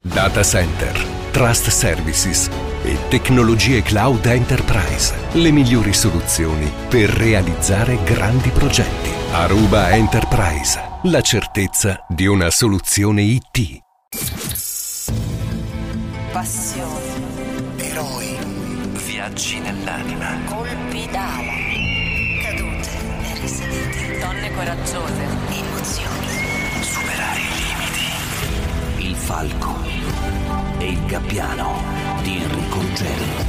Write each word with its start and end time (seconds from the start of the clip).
Data 0.00 0.44
center, 0.44 0.96
trust 1.32 1.70
services 1.70 2.48
e 2.84 2.96
tecnologie 3.08 3.82
cloud 3.82 4.24
enterprise. 4.26 5.12
Le 5.32 5.50
migliori 5.50 5.92
soluzioni 5.92 6.70
per 6.88 7.10
realizzare 7.10 7.98
grandi 8.04 8.50
progetti. 8.50 9.10
Aruba 9.32 9.90
Enterprise. 9.90 10.80
La 11.02 11.20
certezza 11.20 12.06
di 12.08 12.26
una 12.26 12.48
soluzione 12.50 13.22
IT. 13.22 13.80
Passione, 16.30 17.76
Eroi. 17.78 18.36
Viaggi 19.04 19.58
nell'anima. 19.58 20.38
colpi 20.44 21.08
d'ala, 21.10 21.52
cadute 22.42 22.90
e 23.24 23.40
risalite, 23.40 24.18
donne 24.20 24.52
coraggiose, 24.52 25.22
emozioni. 25.50 26.37
Il 29.08 29.16
falco 29.16 29.74
e 30.76 30.90
il 30.90 31.06
gabbiano 31.06 31.82
di 32.20 32.42
Enrico 32.42 32.78
Ruggeri. 32.78 33.48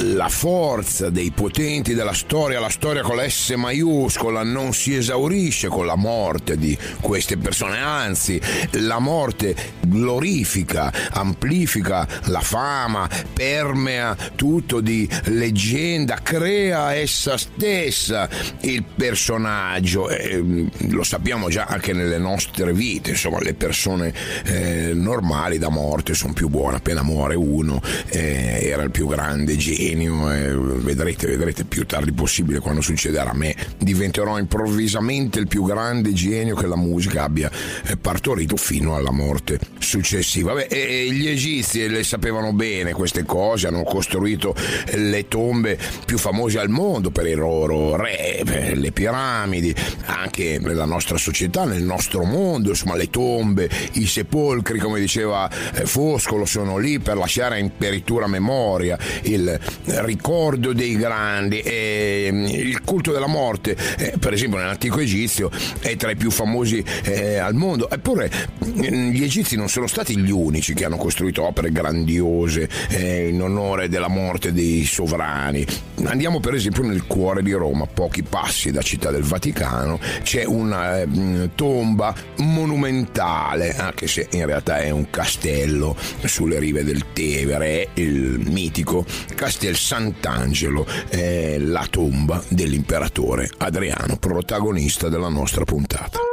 La 0.00 0.28
forza 0.28 1.10
dei 1.10 1.30
potenti 1.32 1.94
della 1.94 2.14
storia, 2.14 2.58
la 2.60 2.70
storia 2.70 3.02
con 3.02 3.16
la 3.16 3.28
S 3.28 3.50
maiuscola, 3.50 4.42
non 4.42 4.72
si 4.72 4.94
esaurisce 4.94 5.68
con 5.68 5.84
la 5.84 5.96
morte 5.96 6.56
di 6.56 6.76
queste 7.00 7.36
persone, 7.36 7.78
anzi 7.78 8.40
la 8.72 8.98
morte 8.98 9.54
glorifica, 9.80 10.92
amplifica 11.10 12.08
la 12.24 12.40
fama, 12.40 13.08
permea 13.32 14.16
tutto 14.34 14.80
di 14.80 15.08
leggenda, 15.24 16.18
crea 16.22 16.94
essa 16.94 17.36
stessa 17.36 18.28
il 18.60 18.84
personaggio. 18.84 20.08
E, 20.08 20.70
lo 20.88 21.02
sappiamo 21.02 21.48
già 21.48 21.66
anche 21.66 21.92
nelle 21.92 22.18
nostre 22.18 22.72
vite, 22.72 23.10
insomma 23.10 23.40
le 23.40 23.54
persone 23.54 24.12
eh, 24.44 24.92
normali 24.94 25.58
da 25.58 25.68
morte 25.68 26.14
sono 26.14 26.32
più 26.32 26.48
buone, 26.48 26.76
appena 26.76 27.02
muore 27.02 27.34
uno 27.34 27.80
eh, 28.08 28.60
era 28.62 28.82
il 28.82 28.90
più 28.90 29.06
grande 29.06 29.56
genio, 29.56 29.80
eh, 29.90 30.54
vedrete, 30.56 31.26
vedrete 31.26 31.64
più 31.64 31.84
tardi 31.86 32.12
possibile 32.12 32.60
quando 32.60 32.80
succederà. 32.80 33.30
A 33.30 33.34
me, 33.34 33.54
diventerò 33.78 34.38
improvvisamente 34.38 35.38
il 35.38 35.48
più 35.48 35.64
grande 35.64 36.12
genio 36.12 36.54
che 36.54 36.66
la 36.66 36.76
musica 36.76 37.24
abbia 37.24 37.50
eh, 37.86 37.96
partorito 37.96 38.56
fino 38.56 38.94
alla 38.94 39.10
morte 39.10 39.58
successiva. 39.82 40.54
Beh, 40.54 40.66
e, 40.66 41.06
e 41.06 41.12
gli 41.12 41.28
egizi 41.28 41.88
le 41.88 42.04
sapevano 42.04 42.52
bene 42.52 42.92
queste 42.92 43.24
cose, 43.24 43.66
hanno 43.66 43.82
costruito 43.82 44.54
le 44.94 45.28
tombe 45.28 45.78
più 46.04 46.18
famose 46.18 46.58
al 46.58 46.68
mondo 46.68 47.10
per 47.10 47.26
i 47.26 47.34
loro 47.34 47.96
re, 47.96 48.42
le 48.74 48.92
piramidi, 48.92 49.74
anche 50.06 50.58
nella 50.60 50.84
nostra 50.84 51.16
società, 51.16 51.64
nel 51.64 51.82
nostro 51.82 52.24
mondo, 52.24 52.70
insomma 52.70 52.96
le 52.96 53.10
tombe, 53.10 53.68
i 53.92 54.06
sepolcri, 54.06 54.78
come 54.78 55.00
diceva 55.00 55.50
eh, 55.74 55.86
Foscolo, 55.86 56.44
sono 56.44 56.78
lì 56.78 56.98
per 56.98 57.16
lasciare 57.16 57.58
in 57.58 57.70
peritura 57.76 58.26
memoria 58.26 58.98
il 59.22 59.58
ricordo 59.84 60.72
dei 60.72 60.96
grandi 60.96 61.60
e 61.60 62.28
mm, 62.30 62.44
il 62.46 62.80
culto 62.82 63.12
della 63.12 63.26
morte, 63.26 63.76
eh, 63.98 64.14
per 64.18 64.32
esempio 64.32 64.58
nell'antico 64.58 65.00
Egizio, 65.00 65.50
è 65.80 65.96
tra 65.96 66.10
i 66.10 66.16
più 66.16 66.30
famosi 66.30 66.84
eh, 67.04 67.38
al 67.38 67.54
mondo. 67.54 67.90
Eppure 67.90 68.30
mm, 68.64 69.10
gli 69.10 69.22
egizi 69.22 69.56
non 69.56 69.68
sono 69.72 69.86
stati 69.86 70.18
gli 70.18 70.30
unici 70.30 70.74
che 70.74 70.84
hanno 70.84 70.98
costruito 70.98 71.44
opere 71.44 71.72
grandiose 71.72 72.68
eh, 72.90 73.28
in 73.28 73.40
onore 73.40 73.88
della 73.88 74.08
morte 74.08 74.52
dei 74.52 74.84
sovrani. 74.84 75.64
Andiamo 76.04 76.40
per 76.40 76.52
esempio 76.52 76.82
nel 76.82 77.06
cuore 77.06 77.42
di 77.42 77.52
Roma, 77.52 77.84
a 77.84 77.86
pochi 77.86 78.22
passi 78.22 78.70
da 78.70 78.82
Città 78.82 79.10
del 79.10 79.22
Vaticano, 79.22 79.98
c'è 80.22 80.44
una 80.44 81.00
eh, 81.00 81.48
tomba 81.54 82.14
monumentale, 82.36 83.74
anche 83.74 84.08
se 84.08 84.28
in 84.32 84.44
realtà 84.44 84.80
è 84.80 84.90
un 84.90 85.08
castello 85.08 85.96
sulle 86.22 86.58
rive 86.58 86.84
del 86.84 87.06
Tevere, 87.14 87.88
il 87.94 88.42
mitico 88.44 89.06
Castel 89.34 89.74
Sant'Angelo, 89.74 90.86
è 91.08 91.56
la 91.56 91.86
tomba 91.88 92.44
dell'imperatore 92.48 93.48
Adriano, 93.56 94.18
protagonista 94.18 95.08
della 95.08 95.30
nostra 95.30 95.64
puntata. 95.64 96.31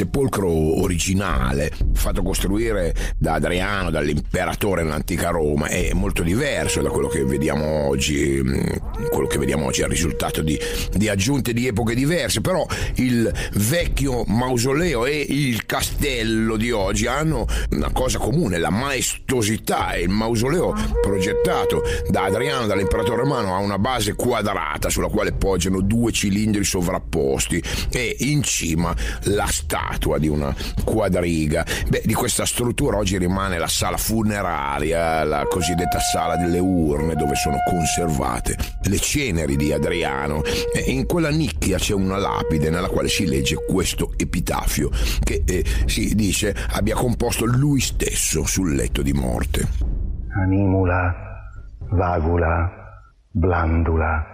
Sepolcro 0.00 0.80
originale, 0.80 1.70
fatto 1.92 2.22
costruire 2.22 2.94
da 3.18 3.34
Adriano, 3.34 3.90
dall'imperatore 3.90 4.82
nell'antica 4.82 5.28
Roma, 5.28 5.66
è 5.66 5.92
molto 5.92 6.22
diverso 6.22 6.80
da 6.80 6.88
quello 6.88 7.08
che 7.08 7.22
vediamo 7.22 7.86
oggi. 7.86 8.40
mh, 8.42 9.08
Quello 9.10 9.26
che 9.26 9.38
vediamo 9.38 9.66
oggi 9.66 9.80
è 9.80 9.84
il 9.84 9.90
risultato 9.90 10.40
di, 10.40 10.58
di 10.94 11.08
aggiunte 11.08 11.52
di 11.52 11.66
epoche 11.66 11.94
diverse, 11.94 12.40
però 12.40 12.64
il 12.94 13.30
vecchio 13.54 14.24
mausoleo 14.26 15.04
e 15.04 15.26
il 15.28 15.66
castello 15.66 16.56
di 16.56 16.70
oggi 16.70 17.06
hanno 17.06 17.46
una 17.70 17.90
cosa 17.92 18.18
comune, 18.18 18.58
la 18.58 18.70
maestosità. 18.70 19.96
Il 19.96 20.08
mausoleo 20.08 20.74
progettato 21.02 21.82
da 22.08 22.24
Adriano, 22.24 22.66
dall'imperatore 22.66 23.22
romano, 23.22 23.54
ha 23.54 23.58
una 23.58 23.78
base 23.78 24.14
quadrata 24.14 24.88
sulla 24.88 25.08
quale 25.08 25.32
poggiano 25.32 25.80
due 25.80 26.12
cilindri 26.12 26.64
sovrapposti 26.64 27.62
e 27.90 28.16
in 28.20 28.42
cima 28.42 28.94
la 29.24 29.46
statua 29.46 29.89
di 30.18 30.28
una 30.28 30.54
quadriga. 30.84 31.64
Beh, 31.88 32.02
di 32.04 32.14
questa 32.14 32.44
struttura 32.44 32.96
oggi 32.96 33.18
rimane 33.18 33.58
la 33.58 33.68
sala 33.68 33.96
funeraria, 33.96 35.24
la 35.24 35.46
cosiddetta 35.48 35.98
sala 35.98 36.36
delle 36.36 36.58
urne, 36.58 37.14
dove 37.14 37.34
sono 37.34 37.56
conservate 37.68 38.56
le 38.84 38.98
ceneri 38.98 39.56
di 39.56 39.72
Adriano. 39.72 40.42
E 40.74 40.90
in 40.90 41.06
quella 41.06 41.30
nicchia 41.30 41.78
c'è 41.78 41.94
una 41.94 42.18
lapide 42.18 42.70
nella 42.70 42.88
quale 42.88 43.08
si 43.08 43.26
legge 43.26 43.56
questo 43.66 44.12
epitafio 44.16 44.90
che 45.22 45.42
eh, 45.46 45.64
si 45.86 46.14
dice 46.14 46.54
abbia 46.72 46.94
composto 46.94 47.44
lui 47.44 47.80
stesso 47.80 48.44
sul 48.44 48.74
letto 48.74 49.02
di 49.02 49.12
morte. 49.12 49.68
animula, 50.42 51.14
vagula, 51.90 52.70
blandula, 53.30 54.26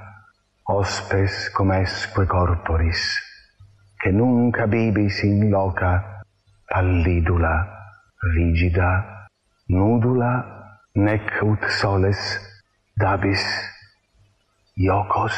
hospes 0.64 1.50
comesque 1.52 2.26
corporis, 2.26 3.00
che 3.96 4.10
nunc 4.10 4.58
abibis 4.58 5.22
in 5.22 5.48
loca, 5.48 6.20
pallidula, 6.66 7.66
rigida, 8.34 9.26
nudula, 9.66 10.78
nec 10.92 11.38
ut 11.42 11.64
soles, 11.66 12.40
dabis, 12.94 13.42
iocos. 14.74 15.34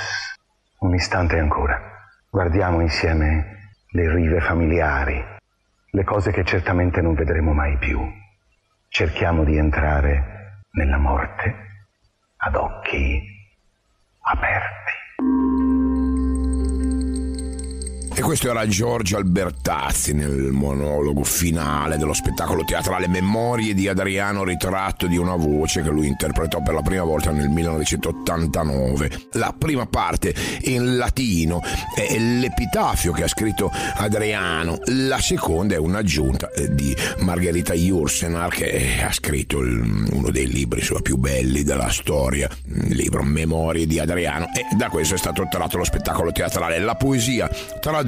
Un 0.80 0.94
istante 0.94 1.38
ancora. 1.38 1.80
Guardiamo 2.30 2.80
insieme 2.80 3.72
le 3.90 4.14
rive 4.14 4.40
familiari, 4.40 5.24
le 5.90 6.04
cose 6.04 6.30
che 6.30 6.44
certamente 6.44 7.00
non 7.00 7.14
vedremo 7.14 7.52
mai 7.52 7.76
più. 7.78 8.00
Cerchiamo 8.88 9.42
di 9.42 9.56
entrare 9.56 10.62
nella 10.72 10.98
morte 10.98 11.54
ad 12.36 12.54
occhi 12.54 13.22
aperti. 14.20 15.67
E 18.18 18.20
questo 18.20 18.50
era 18.50 18.66
Giorgio 18.66 19.16
Albertazzi 19.16 20.12
nel 20.12 20.50
monologo 20.50 21.22
finale 21.22 21.98
dello 21.98 22.14
spettacolo 22.14 22.64
teatrale 22.64 23.06
Memorie 23.06 23.74
di 23.74 23.86
Adriano 23.86 24.42
ritratto 24.42 25.06
di 25.06 25.16
una 25.16 25.36
voce 25.36 25.82
che 25.82 25.90
lui 25.90 26.08
interpretò 26.08 26.60
per 26.60 26.74
la 26.74 26.82
prima 26.82 27.04
volta 27.04 27.30
nel 27.30 27.48
1989. 27.48 29.10
La 29.34 29.54
prima 29.56 29.86
parte 29.86 30.34
in 30.62 30.96
latino 30.96 31.62
è 31.94 32.18
l'epitafio 32.18 33.12
che 33.12 33.22
ha 33.22 33.28
scritto 33.28 33.70
Adriano, 33.94 34.80
la 34.86 35.20
seconda 35.20 35.76
è 35.76 35.78
un'aggiunta 35.78 36.50
eh, 36.50 36.74
di 36.74 36.92
Margherita 37.18 37.74
Jursenar 37.74 38.50
che 38.50 39.00
ha 39.00 39.12
scritto 39.12 39.58
uno 39.58 40.30
dei 40.32 40.48
libri 40.48 40.84
più 41.02 41.18
belli 41.18 41.62
della 41.62 41.90
storia, 41.90 42.50
il 42.64 42.96
libro 42.96 43.22
Memorie 43.22 43.86
di 43.86 44.00
Adriano 44.00 44.46
e 44.46 44.74
da 44.76 44.88
questo 44.88 45.14
è 45.14 45.18
stato 45.18 45.46
tratto 45.48 45.76
lo 45.76 45.84
spettacolo 45.84 46.32
teatrale. 46.32 46.80
La 46.80 46.96
poesia 46.96 47.48
tradotta 47.80 48.06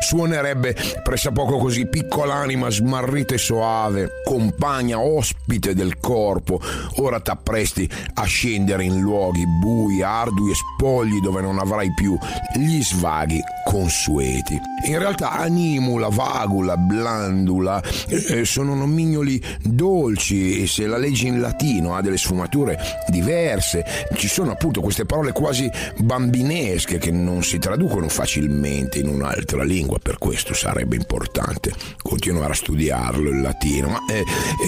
suonerebbe 0.00 0.76
pressappoco 1.02 1.58
così 1.58 1.86
piccola 1.86 2.34
anima 2.34 2.70
smarrita 2.70 3.34
e 3.34 3.38
soave, 3.38 4.22
compagna 4.24 4.98
ospite 5.00 5.74
del 5.74 5.98
corpo, 5.98 6.60
ora 6.96 7.20
t'appresti 7.20 7.88
a 8.14 8.24
scendere 8.24 8.84
in 8.84 9.00
luoghi 9.00 9.44
bui, 9.46 10.02
ardui 10.02 10.50
e 10.50 10.54
spogli 10.54 11.20
dove 11.20 11.40
non 11.40 11.58
avrai 11.58 11.92
più 11.94 12.16
gli 12.54 12.82
svaghi 12.82 13.40
consueti. 13.64 14.60
In 14.86 14.98
realtà 14.98 15.30
animula, 15.30 16.08
vagula, 16.08 16.76
blandula 16.76 17.82
eh, 18.08 18.44
sono 18.44 18.74
nomignoli 18.74 19.42
dolci 19.62 20.62
e 20.62 20.66
se 20.66 20.86
la 20.86 20.98
leggi 20.98 21.26
in 21.26 21.40
latino 21.40 21.94
ha 21.96 22.02
delle 22.02 22.18
sfumature 22.18 22.78
diverse, 23.08 23.84
ci 24.16 24.28
sono 24.28 24.52
appunto 24.52 24.80
queste 24.80 25.06
parole 25.06 25.32
quasi 25.32 25.70
bambinesche 25.98 26.98
che 26.98 27.10
non 27.10 27.42
si 27.42 27.58
traducono 27.58 28.08
facilmente 28.08 28.98
in 28.98 29.08
una 29.08 29.23
un'altra 29.24 29.64
lingua, 29.64 29.98
per 29.98 30.18
questo 30.18 30.52
sarebbe 30.52 30.96
importante 30.96 31.72
continuare 32.02 32.52
a 32.52 32.56
studiarlo 32.56 33.30
il 33.30 33.40
latino. 33.40 33.88
Ma 33.88 34.00
eh, 34.10 34.22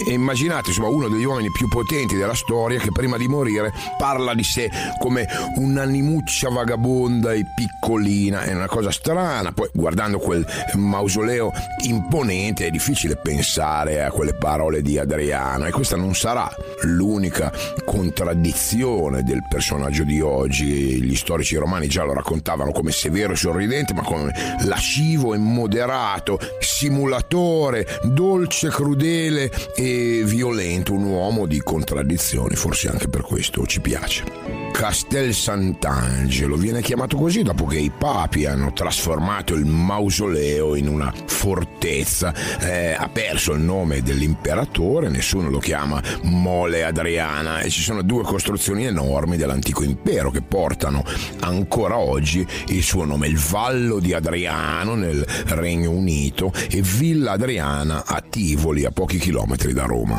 eh, 0.09 0.13
immaginate 0.13 0.71
insomma 0.71 0.89
uno 0.89 1.09
degli 1.09 1.25
uomini 1.25 1.51
più 1.51 1.69
potenti 1.69 2.17
della 2.17 2.35
storia 2.35 2.79
che 2.79 2.91
prima 2.91 3.19
di 3.19 3.29
morire 3.29 3.73
parla 3.99 4.35
di 4.35 4.43
sé 4.43 4.71
come 4.99 5.27
un'animuccia 5.57 6.49
vagabonda 6.49 7.33
e 7.33 7.45
piccolina, 7.55 8.43
è 8.43 8.55
una 8.55 8.67
cosa 8.67 8.91
strana. 8.91 9.53
Poi 9.53 9.69
guardando 9.75 10.19
quel 10.19 10.47
mausoleo 10.75 11.53
imponente 11.85 12.67
è 12.67 12.71
difficile 12.71 13.17
pensare 13.17 14.03
a 14.03 14.11
quelle 14.11 14.35
parole 14.35 14.81
di 14.81 14.99
Adriano 14.99 15.67
e 15.67 15.71
questa 15.71 15.97
non 15.97 16.15
sarà 16.15 16.49
l'unica 16.83 17.53
contraddizione 17.85 19.23
del 19.23 19.45
personaggio 19.49 20.05
di 20.05 20.21
oggi. 20.21 21.03
Gli 21.03 21.17
storici 21.17 21.57
romani 21.57 21.89
già 21.89 22.05
lo 22.05 22.15
raccontavano 22.15 22.73
come 22.73 22.91
severo 22.91 23.35
e 23.35 23.37
sorridente, 23.37 23.93
ma 23.93 24.03
come 24.03 24.33
lascivo 24.65 25.35
e 25.35 25.39
moderato, 25.39 26.39
simulatore, 26.61 28.01
dolce, 28.05 28.69
crudele 28.69 29.51
e 29.75 30.23
violento, 30.25 30.93
un 30.93 31.05
uomo 31.05 31.47
di 31.47 31.61
contraddizioni, 31.61 32.55
forse 32.55 32.89
anche 32.89 33.09
per 33.09 33.23
questo 33.23 33.67
ci 33.67 33.81
piace. 33.81 34.56
Castel 34.77 35.33
Sant'Angelo 35.33 36.57
viene 36.57 36.83
chiamato 36.83 37.17
così 37.17 37.43
dopo 37.43 37.65
che 37.65 37.79
i 37.79 37.91
papi 37.91 38.45
hanno 38.45 38.75
trasformato 38.75 39.55
il 39.55 39.65
mausoleo 39.65 40.75
in 40.75 40.87
una 40.87 41.11
fortezza. 41.25 42.35
Eh, 42.61 42.93
ha 42.93 43.09
perso 43.09 43.55
il 43.55 43.63
nome 43.63 44.03
dell'imperatore, 44.03 45.09
nessuno 45.09 45.49
lo 45.49 45.61
chiama 45.61 46.03
Mole 46.25 46.85
Adriana. 46.85 47.61
E 47.61 47.71
ci 47.71 47.81
sono 47.81 48.03
due 48.03 48.23
costruzioni 48.23 48.85
enormi 48.85 49.39
dell'antico 49.39 49.83
impero 49.83 50.31
che 50.31 50.43
portano 50.43 51.03
ancora 51.41 51.97
oggi 51.97 52.47
il 52.67 52.83
suo 52.83 53.07
nome, 53.07 53.29
il 53.29 53.39
Vallo 53.39 53.99
di 53.99 54.13
Adriano 54.13 54.95
nel 54.95 55.25
Regno 55.47 55.91
Unito 55.91 56.53
e 56.71 56.83
Villa 56.83 57.33
Adriana 57.33 58.05
a 58.05 58.21
Tivoli 58.21 58.85
a 58.85 58.91
pochi 58.91 59.17
chilometri 59.17 59.73
da 59.73 59.85
Roma 59.85 60.19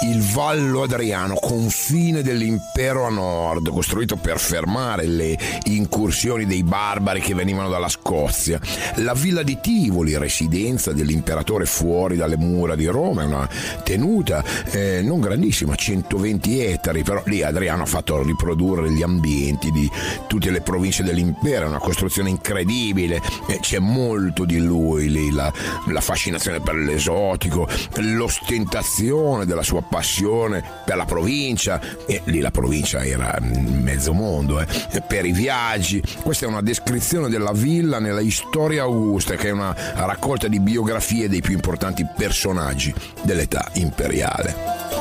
il 0.00 0.22
Vallo 0.22 0.82
Adriano, 0.82 1.34
confine 1.34 2.22
dell'impero 2.22 3.04
a 3.04 3.08
nord, 3.08 3.68
costruito 3.70 4.16
per 4.16 4.38
fermare 4.38 5.06
le 5.06 5.36
incursioni 5.64 6.46
dei 6.46 6.62
barbari 6.62 7.20
che 7.20 7.34
venivano 7.34 7.68
dalla 7.68 7.88
Scozia. 7.88 8.60
La 8.96 9.14
villa 9.14 9.42
di 9.42 9.58
Tivoli, 9.60 10.16
residenza 10.16 10.92
dell'imperatore 10.92 11.64
fuori 11.64 12.16
dalle 12.16 12.36
mura 12.36 12.76
di 12.76 12.86
Roma, 12.86 13.22
è 13.22 13.26
una 13.26 13.48
tenuta 13.82 14.44
eh, 14.70 15.02
non 15.02 15.20
grandissima, 15.20 15.74
120 15.74 16.60
ettari, 16.60 17.02
però 17.02 17.20
lì 17.26 17.42
Adriano 17.42 17.82
ha 17.82 17.86
fatto 17.86 18.22
riprodurre 18.22 18.92
gli 18.92 19.02
ambienti 19.02 19.72
di 19.72 19.90
tutte 20.28 20.50
le 20.50 20.60
province 20.60 21.02
dell'impero, 21.02 21.64
è 21.66 21.68
una 21.68 21.78
costruzione 21.78 22.30
incredibile, 22.30 23.20
eh, 23.46 23.58
c'è 23.60 23.80
molto 23.80 24.44
di 24.44 24.58
lui 24.58 25.10
lì, 25.10 25.32
la, 25.32 25.52
la 25.88 26.00
fascinazione 26.00 26.60
per 26.60 26.76
l'esotico, 26.76 27.68
l'ostentazione 27.96 29.44
della 29.44 29.62
sua 29.62 29.82
passione 29.88 30.62
per 30.84 30.96
la 30.96 31.04
provincia, 31.04 31.80
e 32.06 32.22
lì 32.24 32.40
la 32.40 32.50
provincia 32.50 33.04
era 33.04 33.38
mezzo 33.40 34.12
mondo, 34.12 34.60
eh, 34.60 34.66
per 35.06 35.24
i 35.24 35.32
viaggi. 35.32 36.02
Questa 36.22 36.46
è 36.46 36.48
una 36.48 36.62
descrizione 36.62 37.28
della 37.28 37.52
villa 37.52 37.98
nella 37.98 38.22
Storia 38.30 38.82
Augusta, 38.82 39.34
che 39.36 39.48
è 39.48 39.52
una 39.52 39.74
raccolta 39.94 40.48
di 40.48 40.60
biografie 40.60 41.28
dei 41.28 41.40
più 41.40 41.54
importanti 41.54 42.06
personaggi 42.16 42.92
dell'età 43.22 43.70
imperiale 43.74 44.98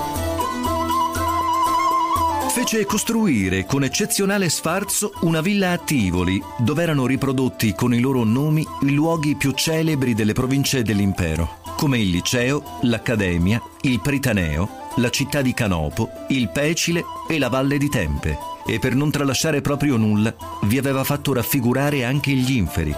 fece 2.57 2.87
costruire 2.87 3.67
con 3.67 3.83
eccezionale 3.83 4.49
sfarzo 4.49 5.13
una 5.21 5.41
villa 5.41 5.73
a 5.73 5.77
Tivoli, 5.77 6.41
dove 6.57 6.81
erano 6.81 7.05
riprodotti 7.05 7.75
con 7.75 7.93
i 7.93 7.99
loro 7.99 8.23
nomi 8.23 8.65
i 8.81 8.93
luoghi 8.93 9.35
più 9.35 9.51
celebri 9.51 10.15
delle 10.15 10.33
province 10.33 10.81
dell'impero, 10.81 11.66
come 11.77 11.99
il 11.99 12.09
Liceo, 12.09 12.79
l'Accademia, 12.81 13.61
il 13.81 14.01
Pritaneo, 14.01 14.67
la 14.95 15.11
città 15.11 15.43
di 15.43 15.53
Canopo, 15.53 16.09
il 16.29 16.49
Pecile 16.49 17.03
e 17.29 17.37
la 17.37 17.49
valle 17.49 17.77
di 17.77 17.87
Tempe. 17.87 18.35
E 18.65 18.79
per 18.79 18.95
non 18.95 19.11
tralasciare 19.11 19.61
proprio 19.61 19.95
nulla, 19.95 20.35
vi 20.63 20.79
aveva 20.79 21.03
fatto 21.03 21.33
raffigurare 21.33 22.03
anche 22.03 22.31
gli 22.31 22.55
inferi. 22.55 22.95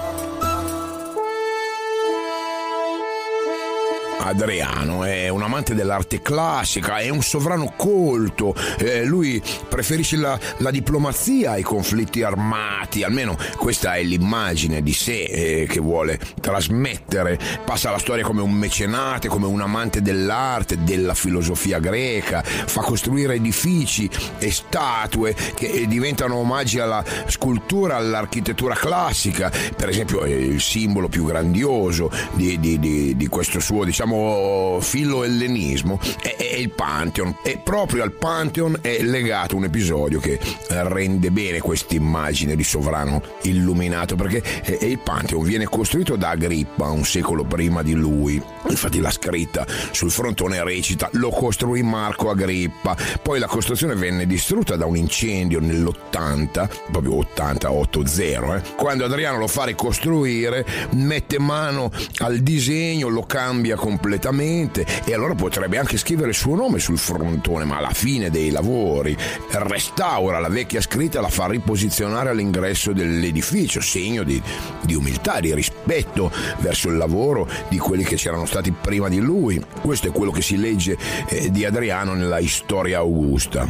Adriano 4.19 5.03
è 5.03 5.29
un 5.29 5.41
amante 5.41 5.73
dell'arte 5.73 6.21
classica, 6.21 6.99
è 6.99 7.09
un 7.09 7.21
sovrano 7.21 7.73
colto, 7.75 8.53
eh, 8.77 9.05
lui 9.05 9.41
preferisce 9.67 10.17
la, 10.17 10.37
la, 10.57 10.71
diplomazia 10.71 11.51
ai 11.51 11.63
conflitti 11.63 12.21
armati, 12.21 13.03
almeno 13.03 13.37
questa 13.55 13.95
è 13.95 14.03
l'immagine 14.03 14.81
di 14.81 14.93
sé 14.93 15.23
eh, 15.23 15.67
che 15.67 15.79
vuole 15.79 16.19
trasmettere, 16.41 17.39
passa 17.63 17.91
la 17.91 17.97
storia 17.97 18.25
come 18.25 18.41
un 18.41 18.51
mecenate, 18.51 19.29
come 19.29 19.45
un 19.45 19.61
amante 19.61 20.01
dell'arte, 20.01 20.83
della 20.83 21.13
filosofia 21.13 21.79
greca, 21.79 22.43
fa 22.43 22.81
costruire 22.81 23.35
edifici 23.35 24.09
e 24.37 24.51
statue 24.51 25.33
che 25.55 25.85
diventano 25.87 26.35
omaggi 26.35 26.79
alla 26.79 27.03
scultura, 27.27 27.95
all'architettura 27.95 28.75
classica, 28.75 29.51
per 29.75 29.89
esempio 29.89 30.25
il 30.25 30.59
simbolo 30.59 31.07
più 31.07 31.25
grandioso 31.25 32.11
di, 32.33 32.59
di, 32.59 32.79
di, 32.79 33.15
di 33.15 33.27
questo 33.27 33.59
suo 33.59 33.83
diciamo 33.83 34.08
diciamo 34.09 34.79
filo-ellenismo 34.81 35.99
è, 36.21 36.35
è, 36.35 36.55
il 36.55 36.71
Pantheon. 36.71 37.37
E 37.43 37.59
proprio 37.63 38.03
al 38.03 38.11
Pantheon 38.11 38.79
è 38.81 39.01
legato 39.01 39.55
un 39.55 39.65
episodio 39.65 40.19
che 40.19 40.39
rende 40.67 41.31
bene 41.31 41.59
questa 41.59 41.95
immagine 41.95 42.55
di 42.55 42.63
sovrano 42.63 43.21
illuminato 43.43 44.15
perché 44.15 44.41
il 44.81 44.99
Pantheon 44.99 45.43
viene 45.43 45.65
costruito 45.65 46.15
da 46.15 46.29
Agrippa 46.29 46.89
un 46.89 47.05
secolo 47.05 47.43
prima 47.43 47.83
di 47.83 47.93
lui. 47.93 48.41
Infatti 48.67 48.99
la 48.99 49.11
scritta 49.11 49.65
sul 49.91 50.11
frontone 50.11 50.63
recita 50.63 51.09
lo 51.13 51.29
costruì 51.29 51.81
Marco 51.83 52.29
Agrippa 52.29 52.95
poi 53.21 53.39
la 53.39 53.47
costruzione 53.47 53.95
venne 53.95 54.25
distrutta 54.25 54.75
da 54.75 54.85
un 54.85 54.95
incendio 54.95 55.59
nell'80 55.59 56.69
proprio 56.91 57.17
80 57.17 57.71
80 57.71 58.55
eh, 58.55 58.61
quando 58.75 59.05
Adriano 59.05 59.37
lo 59.37 59.47
fa 59.47 59.65
ricostruire 59.65 60.65
mette 60.91 61.39
mano 61.39 61.91
al 62.19 62.39
disegno 62.39 63.07
lo 63.07 63.23
cambia 63.23 63.75
completamente 63.75 63.98
completamente 63.99 64.85
e 65.03 65.13
allora 65.13 65.35
potrebbe 65.35 65.77
anche 65.77 65.97
scrivere 65.97 66.29
il 66.29 66.35
suo 66.35 66.55
nome 66.55 66.79
sul 66.79 66.97
frontone, 66.97 67.65
ma 67.65 67.77
alla 67.77 67.91
fine 67.91 68.29
dei 68.29 68.49
lavori 68.49 69.15
restaura 69.51 70.39
la 70.39 70.47
vecchia 70.47 70.79
scritta 70.79 71.19
e 71.19 71.21
la 71.21 71.29
fa 71.29 71.47
riposizionare 71.47 72.29
all'ingresso 72.29 72.93
dell'edificio, 72.93 73.81
segno 73.81 74.23
di, 74.23 74.41
di 74.81 74.95
umiltà, 74.95 75.41
di 75.41 75.53
rispetto 75.53 76.31
verso 76.59 76.87
il 76.87 76.97
lavoro 76.97 77.47
di 77.67 77.77
quelli 77.77 78.03
che 78.03 78.15
c'erano 78.15 78.45
stati 78.45 78.71
prima 78.71 79.09
di 79.09 79.19
lui. 79.19 79.61
Questo 79.81 80.07
è 80.07 80.11
quello 80.11 80.31
che 80.31 80.41
si 80.41 80.57
legge 80.57 80.97
eh, 81.27 81.51
di 81.51 81.65
Adriano 81.65 82.13
nella 82.13 82.39
Storia 82.47 82.99
Augusta. 82.99 83.67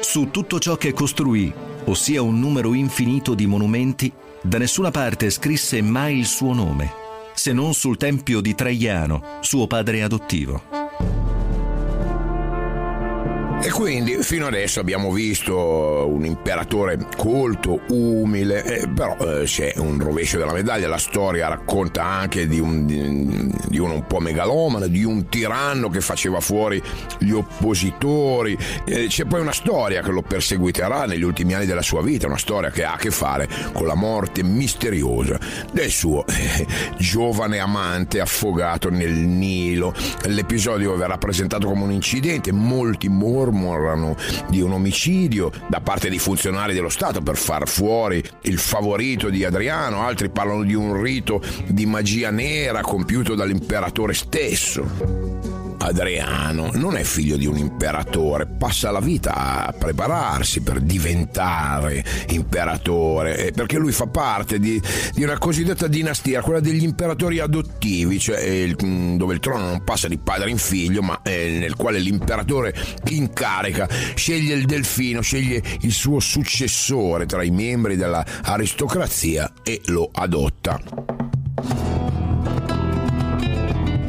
Su 0.00 0.30
tutto 0.30 0.58
ciò 0.58 0.76
che 0.76 0.92
costruì, 0.92 1.52
ossia 1.84 2.22
un 2.22 2.40
numero 2.40 2.74
infinito 2.74 3.34
di 3.34 3.46
monumenti, 3.46 4.12
da 4.42 4.58
nessuna 4.58 4.90
parte 4.90 5.30
scrisse 5.30 5.82
mai 5.82 6.18
il 6.18 6.26
suo 6.26 6.52
nome, 6.52 6.92
se 7.34 7.52
non 7.52 7.74
sul 7.74 7.96
tempio 7.96 8.40
di 8.40 8.54
Traiano, 8.54 9.38
suo 9.40 9.66
padre 9.66 10.02
adottivo. 10.02 11.37
E 13.60 13.70
quindi 13.70 14.22
fino 14.22 14.46
adesso 14.46 14.78
abbiamo 14.78 15.10
visto 15.10 16.06
un 16.08 16.24
imperatore 16.24 16.96
colto, 17.16 17.80
umile, 17.88 18.64
eh, 18.64 18.88
però 18.88 19.16
eh, 19.18 19.44
c'è 19.44 19.74
un 19.78 19.98
rovescio 19.98 20.38
della 20.38 20.52
medaglia, 20.52 20.86
la 20.86 20.96
storia 20.96 21.48
racconta 21.48 22.04
anche 22.04 22.46
di, 22.46 22.60
un, 22.60 22.86
di, 22.86 23.52
di 23.66 23.78
uno 23.78 23.94
un 23.94 24.06
po' 24.06 24.20
megalomane, 24.20 24.88
di 24.88 25.02
un 25.02 25.28
tiranno 25.28 25.88
che 25.90 26.00
faceva 26.00 26.38
fuori 26.38 26.80
gli 27.18 27.32
oppositori, 27.32 28.56
eh, 28.84 29.06
c'è 29.08 29.24
poi 29.24 29.40
una 29.40 29.52
storia 29.52 30.02
che 30.02 30.12
lo 30.12 30.22
perseguiterà 30.22 31.04
negli 31.06 31.24
ultimi 31.24 31.54
anni 31.54 31.66
della 31.66 31.82
sua 31.82 32.00
vita, 32.00 32.28
una 32.28 32.38
storia 32.38 32.70
che 32.70 32.84
ha 32.84 32.92
a 32.92 32.96
che 32.96 33.10
fare 33.10 33.48
con 33.72 33.86
la 33.86 33.96
morte 33.96 34.44
misteriosa 34.44 35.36
del 35.72 35.90
suo 35.90 36.24
eh, 36.28 36.64
giovane 36.96 37.58
amante 37.58 38.20
affogato 38.20 38.88
nel 38.88 39.12
Nilo. 39.12 39.92
L'episodio 40.26 40.96
verrà 40.96 41.18
presentato 41.18 41.66
come 41.66 41.82
un 41.82 41.92
incidente, 41.92 42.52
molti 42.52 43.08
morti 43.08 43.46
mormorano 43.50 44.16
di 44.48 44.60
un 44.60 44.72
omicidio 44.72 45.50
da 45.68 45.80
parte 45.80 46.08
di 46.08 46.18
funzionari 46.18 46.74
dello 46.74 46.88
Stato 46.88 47.20
per 47.20 47.36
far 47.36 47.68
fuori 47.68 48.22
il 48.42 48.58
favorito 48.58 49.28
di 49.28 49.44
Adriano, 49.44 50.02
altri 50.02 50.30
parlano 50.30 50.62
di 50.62 50.74
un 50.74 51.00
rito 51.00 51.42
di 51.66 51.86
magia 51.86 52.30
nera 52.30 52.80
compiuto 52.80 53.34
dall'imperatore 53.34 54.14
stesso. 54.14 55.47
Adriano 55.78 56.70
non 56.74 56.96
è 56.96 57.02
figlio 57.02 57.36
di 57.36 57.46
un 57.46 57.56
imperatore, 57.56 58.46
passa 58.46 58.90
la 58.90 59.00
vita 59.00 59.66
a 59.66 59.72
prepararsi 59.72 60.60
per 60.60 60.80
diventare 60.80 62.04
imperatore, 62.30 63.46
eh, 63.46 63.52
perché 63.52 63.78
lui 63.78 63.92
fa 63.92 64.06
parte 64.06 64.58
di, 64.58 64.80
di 65.14 65.22
una 65.22 65.38
cosiddetta 65.38 65.86
dinastia, 65.86 66.42
quella 66.42 66.60
degli 66.60 66.82
imperatori 66.82 67.38
adottivi, 67.38 68.18
cioè 68.18 68.40
il, 68.40 68.76
mm, 68.82 69.16
dove 69.16 69.34
il 69.34 69.40
trono 69.40 69.66
non 69.66 69.84
passa 69.84 70.08
di 70.08 70.18
padre 70.18 70.50
in 70.50 70.58
figlio, 70.58 71.02
ma 71.02 71.20
eh, 71.22 71.56
nel 71.58 71.76
quale 71.76 71.98
l'imperatore 71.98 72.74
in 73.10 73.32
carica 73.32 73.88
sceglie 74.14 74.54
il 74.54 74.66
delfino, 74.66 75.20
sceglie 75.20 75.62
il 75.80 75.92
suo 75.92 76.20
successore 76.20 77.26
tra 77.26 77.42
i 77.42 77.50
membri 77.50 77.96
dell'aristocrazia 77.96 79.52
e 79.62 79.80
lo 79.86 80.10
adotta. 80.12 81.27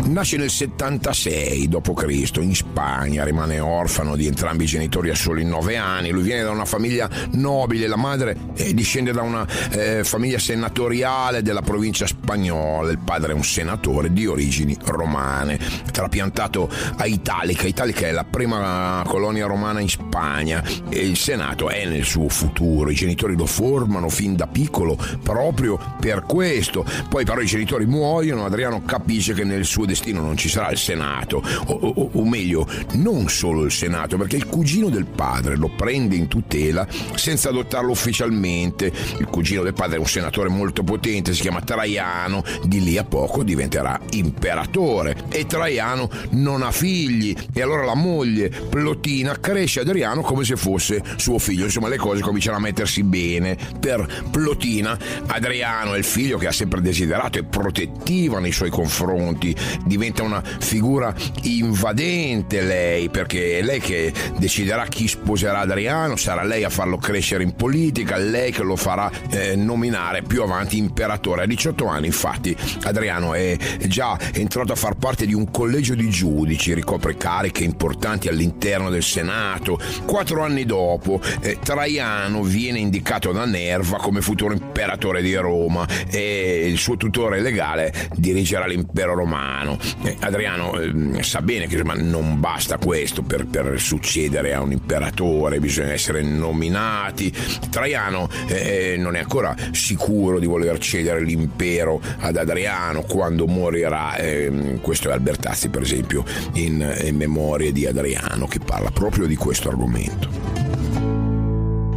Nasce 0.10 0.38
nel 0.38 0.50
76 0.50 1.68
d.C. 1.68 2.38
in 2.38 2.56
Spagna, 2.56 3.24
rimane 3.24 3.60
orfano 3.60 4.16
di 4.16 4.25
entrambi 4.25 4.63
i 4.63 4.68
genitori 4.68 5.12
a 5.12 5.16
soli 5.16 5.46
9 5.46 5.78
anni. 5.78 6.10
Lui 6.10 6.24
viene 6.24 6.42
da 6.42 6.50
una 6.50 6.66
famiglia 6.66 7.08
nobile, 7.34 7.86
la 7.86 7.96
madre 7.96 8.36
eh, 8.56 8.74
discende 8.74 9.12
da 9.12 9.22
una 9.22 9.46
eh, 9.70 10.04
famiglia 10.04 10.39
senatoriale 10.39 11.44
della 11.44 11.62
provincia 11.62 12.08
spagnola, 12.08 12.89
il 12.89 12.98
padre 12.98 13.34
è 13.34 13.36
un 13.36 13.44
senatore 13.44 14.12
di 14.12 14.25
origini 14.25 14.75
romane, 14.84 15.60
trapiantato 15.92 16.68
a 16.98 17.06
Italica. 17.06 17.68
Italica 17.68 18.08
è 18.08 18.12
la 18.12 18.25
prima 18.25 19.04
colonia 19.06 19.46
romana 19.46 19.80
in 19.80 19.89
Spagna 19.89 20.63
e 20.89 21.06
il 21.06 21.18
Senato 21.18 21.70
è 21.70 21.86
nel 21.86 22.04
suo 22.04 22.30
futuro. 22.30 22.89
I 22.89 22.96
genitori 22.96 23.36
lo 23.36 23.46
formano 23.46 24.10
fin 24.10 24.36
da 24.36 24.48
piccolo 24.48 24.98
proprio 25.22 25.80
per 26.00 26.24
questo. 26.24 26.84
Poi 27.08 27.24
però 27.25 27.42
i 27.42 27.46
genitori 27.46 27.86
muoiono, 27.86 28.46
Adriano 28.46 28.82
capisce 28.84 29.36
che 29.36 29.44
nel 29.44 29.66
suo 29.66 29.86
destino 29.86 29.98
destino 30.00 30.22
non 30.22 30.38
ci 30.38 30.48
sarà 30.48 30.72
il 30.72 30.77
Senato, 30.77 31.44
o, 31.65 31.74
o, 31.74 32.10
o, 32.13 32.25
meglio, 32.25 32.65
non 32.94 33.27
solo 33.27 33.63
il 33.63 33.72
Senato, 33.72 34.18
perché 34.18 34.38
il 34.38 34.46
cugino 34.46 34.89
del 34.89 35.06
padre 35.06 35.58
lo 35.58 35.70
prende 35.70 36.15
in 36.15 36.27
tutela 36.27 36.88
senza 37.15 37.50
adottarlo 37.50 37.91
ufficialmente. 37.91 38.91
Il 39.20 39.25
cugino 39.25 39.62
del 39.62 39.74
padre 39.74 39.98
è 39.98 40.00
un 40.00 40.08
senatore 40.08 40.48
molto 40.48 40.84
potente, 40.84 41.34
si 41.34 41.41
chiama 41.41 41.62
Traiano, 41.62 42.44
di 42.63 42.82
lì 42.82 42.98
a 42.98 43.03
poco 43.03 43.44
diventerà 43.44 44.00
imperatore. 44.12 45.15
E 45.29 45.46
Traiano 45.46 46.10
non 46.32 46.63
ha 46.63 46.72
figli, 46.72 47.36
e 47.53 47.62
allora 47.62 47.84
la 47.84 47.96
moglie 47.96 48.50
Plotina 48.50 49.38
cresce 49.39 49.82
Adriano 49.82 50.22
come 50.22 50.46
se 50.46 50.56
fosse 50.56 51.03
suo 51.18 51.39
figlio. 51.39 51.65
Insomma, 51.65 51.89
le 51.89 51.98
cose 51.98 52.22
cominciano 52.22 52.58
a 52.58 52.62
mettersi 52.62 53.03
bene. 53.03 53.58
Per 53.79 54.27
Plotina, 54.32 54.98
Adriano 55.25 55.94
è 55.94 55.98
il 55.98 56.06
figlio 56.06 56.38
che 56.38 56.48
ha 56.48 56.51
sempre 56.51 56.79
desiderato 56.82 57.38
e 57.38 57.44
protettiva 57.44 58.39
nei 58.39 58.51
suoi 58.53 58.70
confronti 58.70 59.56
diventa 59.89 60.22
una 60.22 60.41
figura 60.41 61.13
invadente 61.41 62.62
lei, 62.62 63.10
perché 63.10 63.58
è 63.58 63.62
lei 63.63 63.79
che 63.79 64.13
deciderà 64.38 64.86
chi 64.86 65.08
sposerà 65.08 65.60
Adriano, 65.60 66.15
sarà 66.15 66.43
lei 66.43 66.63
a 66.63 66.69
farlo 66.69 66.98
crescere 66.98 67.43
in 67.43 67.55
politica, 67.55 68.17
lei 68.17 68.51
che 68.51 68.62
lo 68.62 68.75
farà 68.75 69.12
eh, 69.31 69.55
nominare 69.55 70.22
più 70.22 70.43
avanti 70.43 70.77
imperatore. 70.77 71.43
A 71.43 71.46
18 71.48 71.88
anni 71.88 72.05
infatti 72.05 72.55
Adriano 72.84 73.34
è 73.34 73.58
già 73.88 74.17
entrato 74.34 74.72
a 74.72 74.75
far 74.75 74.96
parte 74.96 75.25
di 75.25 75.34
un 75.34 75.50
collegio 75.50 75.96
di 75.96 76.10
giudici, 76.10 76.74
ricopre 76.74 77.17
cariche 77.17 77.63
importanti 77.63 78.27
all'interno 78.27 78.89
del 78.89 79.03
Senato. 79.03 79.79
Quattro 80.05 80.43
anni 80.43 80.65
dopo 80.65 81.19
eh, 81.41 81.58
Traiano 81.62 82.43
viene 82.43 82.77
indicato 82.79 83.31
da 83.31 83.46
Nerva 83.46 83.98
come 83.98 84.22
futuro 84.22 84.53
imperatore 84.53 85.24
di 85.24 85.34
Roma 85.36 85.88
e 86.12 86.67
il 86.67 86.77
suo 86.77 86.96
tutore 86.96 87.41
legale 87.41 87.91
dirigerà 88.15 88.67
l'impero 88.67 89.15
romano. 89.15 89.77
Eh, 90.04 90.18
Adriano 90.20 90.80
eh, 90.80 91.24
sa 91.24 91.42
bene 91.42 91.68
che 91.68 91.76
insomma, 91.76 91.94
non 91.96 92.40
basta 92.40 92.78
questo 92.78 93.22
per, 93.22 93.46
per, 93.46 93.80
succedere 93.80 94.54
a 94.54 94.62
un 94.62 94.72
imperatore, 94.72 95.60
bisogna 95.60 95.94
essere 95.94 96.22
nominati. 96.22 97.34
Traiano 97.70 98.28
eh, 98.48 98.96
non 98.98 99.16
è 99.16 99.20
ancora 99.20 99.56
sicuro 99.72 100.40
di 100.40 100.46
voler 100.46 100.78
cedere 100.80 101.22
l'impero 101.22 102.02
ad 102.20 102.38
Adriano 102.38 103.02
quando 103.04 103.48
morirà. 103.48 104.18
Ehm, 104.18 104.82
questo 104.82 105.10
è 105.10 105.14
Albertazzi, 105.14 105.70
per 105.70 105.82
esempio, 105.82 106.24
in, 106.54 106.98
in 107.04 107.16
Memorie 107.16 107.72
di 107.72 107.86
Adriano, 107.86 108.48
che 108.48 108.60
parla 108.60 108.92
proprio 108.92 109.26
di 109.26 109.36
questo 109.36 109.70
argomento. 109.70 110.30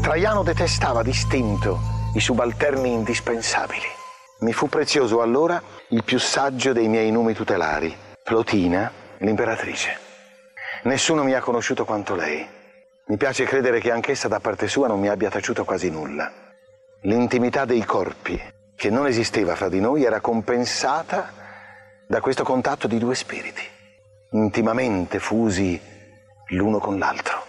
Traiano 0.00 0.42
detestava 0.42 1.02
distinto 1.02 1.80
i 2.14 2.20
subalterni 2.20 2.92
indispensabili. 2.92 4.01
Mi 4.42 4.52
fu 4.52 4.68
prezioso 4.68 5.22
allora 5.22 5.62
il 5.90 6.02
più 6.02 6.18
saggio 6.18 6.72
dei 6.72 6.88
miei 6.88 7.12
numi 7.12 7.32
tutelari, 7.32 7.96
Plotina, 8.24 8.90
l'imperatrice. 9.18 9.96
Nessuno 10.82 11.22
mi 11.22 11.32
ha 11.32 11.40
conosciuto 11.40 11.84
quanto 11.84 12.16
lei. 12.16 12.44
Mi 13.06 13.16
piace 13.16 13.44
credere 13.44 13.78
che 13.78 13.92
anch'essa 13.92 14.26
da 14.26 14.40
parte 14.40 14.66
sua 14.66 14.88
non 14.88 14.98
mi 14.98 15.08
abbia 15.08 15.30
taciuto 15.30 15.64
quasi 15.64 15.90
nulla. 15.90 16.28
L'intimità 17.02 17.64
dei 17.64 17.84
corpi, 17.84 18.40
che 18.74 18.90
non 18.90 19.06
esisteva 19.06 19.54
fra 19.54 19.68
di 19.68 19.78
noi, 19.78 20.02
era 20.02 20.20
compensata 20.20 21.32
da 22.08 22.20
questo 22.20 22.42
contatto 22.42 22.88
di 22.88 22.98
due 22.98 23.14
spiriti, 23.14 23.62
intimamente 24.32 25.20
fusi 25.20 25.80
l'uno 26.48 26.78
con 26.78 26.98
l'altro. 26.98 27.44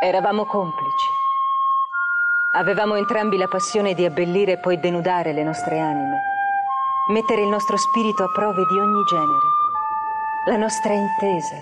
Eravamo 0.00 0.46
complici. 0.46 1.13
Avevamo 2.56 2.94
entrambi 2.94 3.36
la 3.36 3.48
passione 3.48 3.94
di 3.94 4.04
abbellire 4.04 4.52
e 4.52 4.58
poi 4.58 4.78
denudare 4.78 5.32
le 5.32 5.42
nostre 5.42 5.80
anime, 5.80 6.20
mettere 7.10 7.42
il 7.42 7.48
nostro 7.48 7.76
spirito 7.76 8.22
a 8.22 8.30
prove 8.30 8.64
di 8.70 8.78
ogni 8.78 9.02
genere. 9.06 9.48
La 10.46 10.56
nostra 10.56 10.92
intesa 10.92 11.56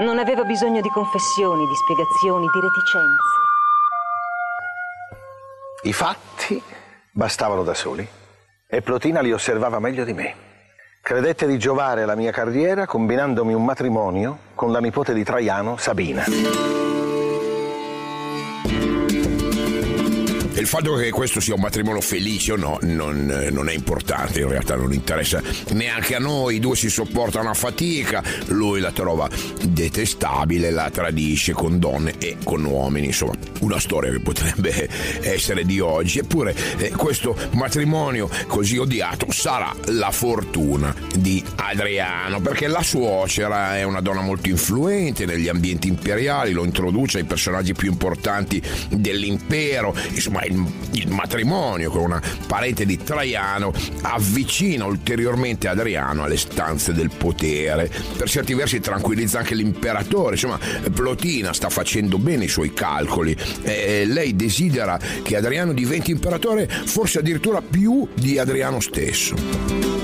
non 0.00 0.18
aveva 0.18 0.42
bisogno 0.42 0.80
di 0.80 0.88
confessioni, 0.88 1.64
di 1.64 1.74
spiegazioni, 1.76 2.46
di 2.52 2.60
reticenze. 2.60 3.36
I 5.84 5.92
fatti 5.92 6.60
bastavano 7.12 7.62
da 7.62 7.74
soli 7.74 8.08
e 8.66 8.82
Plotina 8.82 9.20
li 9.20 9.32
osservava 9.32 9.78
meglio 9.78 10.02
di 10.02 10.14
me. 10.14 10.34
Credette 11.00 11.46
di 11.46 11.58
giovare 11.58 12.02
alla 12.02 12.16
mia 12.16 12.32
carriera 12.32 12.86
combinandomi 12.86 13.54
un 13.54 13.64
matrimonio 13.64 14.38
con 14.56 14.72
la 14.72 14.80
nipote 14.80 15.14
di 15.14 15.22
Traiano, 15.22 15.76
Sabina. 15.76 16.87
Il 20.60 20.66
fatto 20.66 20.94
che 20.94 21.10
questo 21.10 21.38
sia 21.38 21.54
un 21.54 21.60
matrimonio 21.60 22.00
felice 22.00 22.52
o 22.52 22.56
no 22.56 22.78
non, 22.82 23.30
eh, 23.30 23.50
non, 23.50 23.68
è 23.68 23.72
importante, 23.72 24.40
in 24.40 24.48
realtà 24.48 24.74
non 24.74 24.92
interessa 24.92 25.40
neanche 25.70 26.16
a 26.16 26.18
noi, 26.18 26.56
i 26.56 26.58
due 26.58 26.74
si 26.74 26.90
sopportano 26.90 27.48
a 27.48 27.54
fatica, 27.54 28.22
lui 28.46 28.80
la 28.80 28.90
trova 28.90 29.28
detestabile, 29.62 30.70
la 30.70 30.90
tradisce 30.90 31.52
con 31.52 31.78
donne 31.78 32.14
e 32.18 32.38
con 32.42 32.64
uomini, 32.64 33.06
insomma 33.06 33.34
una 33.60 33.78
storia 33.78 34.10
che 34.10 34.18
potrebbe 34.18 34.88
essere 35.22 35.64
di 35.64 35.78
oggi, 35.78 36.18
eppure 36.18 36.56
eh, 36.78 36.90
questo 36.90 37.36
matrimonio 37.52 38.28
così 38.48 38.78
odiato 38.78 39.30
sarà 39.30 39.72
la 39.86 40.10
fortuna 40.10 40.92
di 41.14 41.42
Adriano, 41.54 42.40
perché 42.40 42.66
la 42.66 42.82
suocera 42.82 43.76
è 43.76 43.84
una 43.84 44.00
donna 44.00 44.22
molto 44.22 44.48
influente 44.48 45.24
negli 45.24 45.48
ambienti 45.48 45.86
imperiali, 45.86 46.52
lo 46.52 46.64
introduce 46.64 47.18
ai 47.18 47.24
personaggi 47.24 47.74
più 47.74 47.90
importanti 47.90 48.60
dell'impero, 48.90 49.94
insomma 50.10 50.46
il, 50.48 50.66
il 50.92 51.08
matrimonio 51.08 51.90
con 51.90 52.02
una 52.02 52.22
parente 52.46 52.84
di 52.84 52.96
Traiano 52.96 53.72
avvicina 54.02 54.84
ulteriormente 54.84 55.68
Adriano 55.68 56.24
alle 56.24 56.36
stanze 56.36 56.92
del 56.92 57.10
potere. 57.16 57.90
Per 58.16 58.28
certi 58.28 58.54
versi 58.54 58.80
tranquillizza 58.80 59.38
anche 59.38 59.54
l'imperatore, 59.54 60.32
insomma 60.32 60.58
Plotina 60.92 61.52
sta 61.52 61.68
facendo 61.68 62.18
bene 62.18 62.44
i 62.44 62.48
suoi 62.48 62.72
calcoli. 62.72 63.36
Eh, 63.62 64.04
lei 64.06 64.34
desidera 64.34 64.98
che 65.22 65.36
Adriano 65.36 65.72
diventi 65.72 66.10
imperatore 66.10 66.68
forse 66.68 67.18
addirittura 67.18 67.62
più 67.62 68.08
di 68.14 68.38
Adriano 68.38 68.80
stesso 68.80 69.97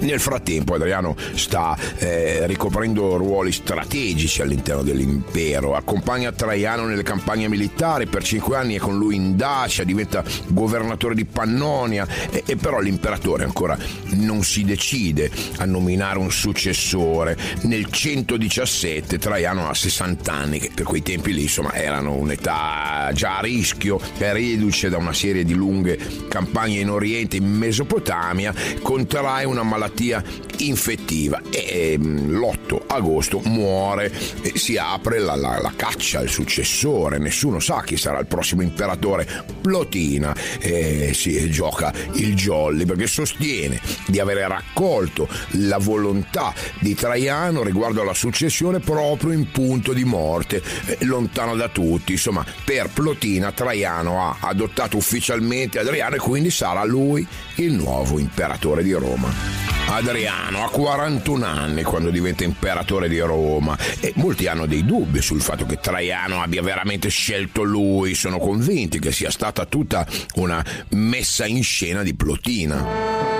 nel 0.00 0.20
frattempo 0.20 0.74
Adriano 0.74 1.16
sta 1.34 1.76
eh, 1.98 2.46
ricoprendo 2.46 3.16
ruoli 3.16 3.52
strategici 3.52 4.42
all'interno 4.42 4.82
dell'impero, 4.82 5.74
accompagna 5.74 6.32
Traiano 6.32 6.86
nelle 6.86 7.02
campagne 7.02 7.48
militari, 7.48 8.06
per 8.06 8.22
cinque 8.22 8.56
anni 8.56 8.74
è 8.74 8.78
con 8.78 8.96
lui 8.96 9.16
in 9.16 9.36
Dacia, 9.36 9.84
diventa 9.84 10.22
governatore 10.48 11.14
di 11.14 11.24
Pannonia 11.24 12.06
e, 12.30 12.42
e 12.46 12.56
però 12.56 12.80
l'imperatore 12.80 13.44
ancora 13.44 13.76
non 14.10 14.42
si 14.42 14.64
decide 14.64 15.30
a 15.58 15.64
nominare 15.64 16.18
un 16.18 16.30
successore. 16.30 17.36
Nel 17.62 17.90
117 17.90 19.18
Traiano 19.18 19.68
ha 19.68 19.74
60 19.74 20.32
anni, 20.32 20.58
che 20.58 20.70
per 20.74 20.84
quei 20.84 21.02
tempi 21.02 21.32
lì 21.32 21.42
insomma 21.42 21.74
erano 21.74 22.14
un'età 22.14 23.10
già 23.12 23.38
a 23.38 23.40
rischio, 23.40 24.00
è 24.18 24.32
riduce 24.32 24.88
da 24.88 24.96
una 24.96 25.12
serie 25.12 25.44
di 25.44 25.54
lunghe 25.54 25.98
campagne 26.28 26.80
in 26.80 26.90
Oriente, 26.90 27.36
in 27.36 27.46
Mesopotamia, 27.46 28.54
contrae 28.82 29.44
una 29.44 29.62
malattia 29.62 29.85
malattia 29.86 30.22
infettiva 30.58 31.40
e 31.50 31.96
l'8 31.98 32.82
agosto 32.86 33.40
muore 33.44 34.12
si 34.54 34.76
apre 34.76 35.18
la, 35.18 35.36
la, 35.36 35.60
la 35.60 35.72
caccia 35.76 36.18
al 36.18 36.28
successore, 36.28 37.18
nessuno 37.18 37.60
sa 37.60 37.82
chi 37.82 37.96
sarà 37.96 38.18
il 38.18 38.26
prossimo 38.26 38.62
imperatore. 38.62 39.44
Plotina 39.60 40.34
e 40.58 41.12
si 41.14 41.50
gioca 41.50 41.92
il 42.12 42.34
jolly 42.34 42.84
perché 42.84 43.06
sostiene 43.06 43.80
di 44.06 44.18
avere 44.18 44.46
raccolto 44.46 45.28
la 45.52 45.78
volontà 45.78 46.54
di 46.80 46.94
Traiano 46.94 47.62
riguardo 47.62 48.00
alla 48.00 48.14
successione 48.14 48.80
proprio 48.80 49.32
in 49.32 49.50
punto 49.50 49.92
di 49.92 50.04
morte, 50.04 50.62
eh, 50.86 50.98
lontano 51.04 51.54
da 51.54 51.68
tutti. 51.68 52.12
Insomma, 52.12 52.44
per 52.64 52.90
Plotina 52.90 53.52
Traiano 53.52 54.22
ha 54.22 54.36
adottato 54.40 54.96
ufficialmente 54.96 55.78
Adriano 55.78 56.16
e 56.16 56.18
quindi 56.18 56.50
sarà 56.50 56.84
lui 56.84 57.26
il 57.56 57.72
nuovo 57.72 58.18
imperatore 58.18 58.82
di 58.82 58.92
Roma. 58.92 59.75
Adriano 59.88 60.64
ha 60.64 60.70
41 60.70 61.44
anni 61.44 61.82
quando 61.82 62.10
diventa 62.10 62.44
imperatore 62.44 63.08
di 63.08 63.18
Roma. 63.20 63.76
E 64.00 64.12
molti 64.16 64.46
hanno 64.46 64.66
dei 64.66 64.84
dubbi 64.84 65.22
sul 65.22 65.40
fatto 65.40 65.64
che 65.64 65.78
Traiano 65.78 66.42
abbia 66.42 66.62
veramente 66.62 67.08
scelto 67.08 67.62
lui, 67.62 68.14
sono 68.14 68.38
convinti 68.38 68.98
che 68.98 69.12
sia 69.12 69.30
stata 69.30 69.64
tutta 69.64 70.06
una 70.34 70.64
messa 70.90 71.46
in 71.46 71.62
scena 71.62 72.02
di 72.02 72.14
Plotina 72.14 73.35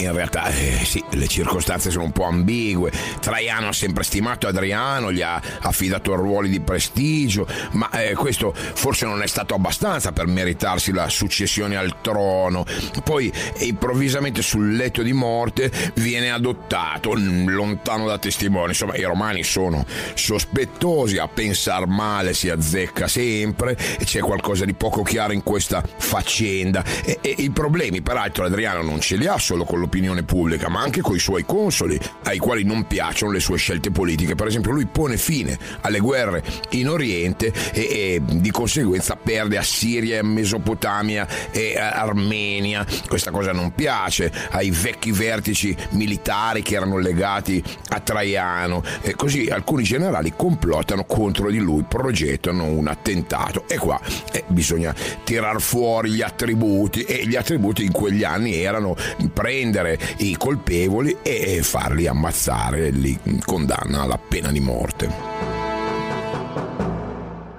in 0.00 0.12
realtà 0.12 0.48
eh, 0.48 0.84
sì, 0.84 1.02
le 1.10 1.26
circostanze 1.28 1.90
sono 1.90 2.04
un 2.04 2.12
po' 2.12 2.24
ambigue. 2.24 2.90
Traiano 3.20 3.68
ha 3.68 3.72
sempre 3.72 4.02
stimato 4.02 4.46
Adriano, 4.46 5.12
gli 5.12 5.22
ha 5.22 5.40
affidato 5.60 6.14
ruoli 6.14 6.48
di 6.48 6.60
prestigio, 6.60 7.46
ma 7.72 7.90
eh, 7.90 8.14
questo 8.14 8.54
forse 8.54 9.06
non 9.06 9.22
è 9.22 9.26
stato 9.26 9.54
abbastanza 9.54 10.12
per 10.12 10.26
meritarsi 10.26 10.92
la 10.92 11.08
successione 11.08 11.76
al 11.76 12.00
trono. 12.00 12.64
Poi 13.04 13.32
improvvisamente 13.58 14.42
sul 14.42 14.74
letto 14.74 15.02
di 15.02 15.12
morte 15.12 15.70
viene 15.94 16.30
adottato, 16.30 17.12
lontano 17.14 18.06
da 18.06 18.18
testimoni. 18.18 18.68
Insomma, 18.68 18.96
i 18.96 19.02
romani 19.02 19.42
sono 19.42 19.84
sospettosi, 20.14 21.18
a 21.18 21.28
pensar 21.28 21.86
male 21.86 22.34
si 22.34 22.48
azzecca 22.48 23.06
sempre 23.08 23.76
e 23.98 24.04
c'è 24.04 24.20
qualcosa 24.20 24.64
di 24.64 24.74
poco 24.74 25.02
chiaro 25.02 25.32
in 25.32 25.42
questa 25.42 25.82
faccenda. 25.96 26.84
E, 27.04 27.18
e 27.20 27.34
i 27.38 27.50
problemi, 27.50 28.00
peraltro, 28.00 28.44
Adriano 28.44 28.82
non 28.82 29.00
ce 29.00 29.16
li 29.16 29.26
ha 29.26 29.38
solo 29.38 29.64
con 29.64 29.78
lo 29.78 29.88
l'opinione 29.90 30.22
pubblica, 30.22 30.68
ma 30.68 30.80
anche 30.80 31.00
coi 31.00 31.18
suoi 31.18 31.44
consoli, 31.44 31.98
ai 32.24 32.38
quali 32.38 32.62
non 32.62 32.86
piacciono 32.86 33.32
le 33.32 33.40
sue 33.40 33.58
scelte 33.58 33.90
politiche. 33.90 34.36
Per 34.36 34.46
esempio, 34.46 34.70
lui 34.70 34.86
pone 34.86 35.16
fine 35.16 35.58
alle 35.80 35.98
guerre 35.98 36.44
in 36.70 36.88
Oriente 36.88 37.52
e, 37.72 37.80
e 37.80 38.22
di 38.24 38.50
conseguenza 38.52 39.16
perde 39.16 39.58
Assiria, 39.58 40.22
Mesopotamia 40.22 41.26
e 41.50 41.76
Armenia. 41.76 42.86
Questa 43.08 43.32
cosa 43.32 43.50
non 43.52 43.74
piace 43.74 44.32
ai 44.50 44.70
vecchi 44.70 45.10
vertici 45.10 45.76
militari 45.90 46.62
che 46.62 46.76
erano 46.76 46.98
legati 46.98 47.62
a 47.88 47.98
Traiano. 47.98 48.84
E 49.00 49.16
così 49.16 49.48
alcuni 49.48 49.82
generali 49.82 50.32
complottano 50.36 51.04
contro 51.04 51.50
di 51.50 51.58
lui, 51.58 51.84
progettano 51.88 52.66
un 52.66 52.86
attentato. 52.86 53.64
E 53.66 53.76
qua 53.76 54.00
eh, 54.30 54.44
bisogna 54.46 54.94
tirar 55.24 55.60
fuori 55.60 56.10
gli 56.10 56.22
attributi 56.22 57.02
e 57.02 57.26
gli 57.26 57.34
attributi 57.34 57.84
in 57.84 57.90
quegli 57.92 58.22
anni 58.22 58.54
erano 58.54 58.94
prendere 59.32 59.79
prendere 59.80 59.98
i 60.18 60.36
colpevoli 60.36 61.18
e 61.22 61.62
farli 61.62 62.06
ammazzare, 62.06 62.90
li 62.90 63.18
condanna 63.44 64.02
alla 64.02 64.18
pena 64.18 64.52
di 64.52 64.60
morte. 64.60 65.08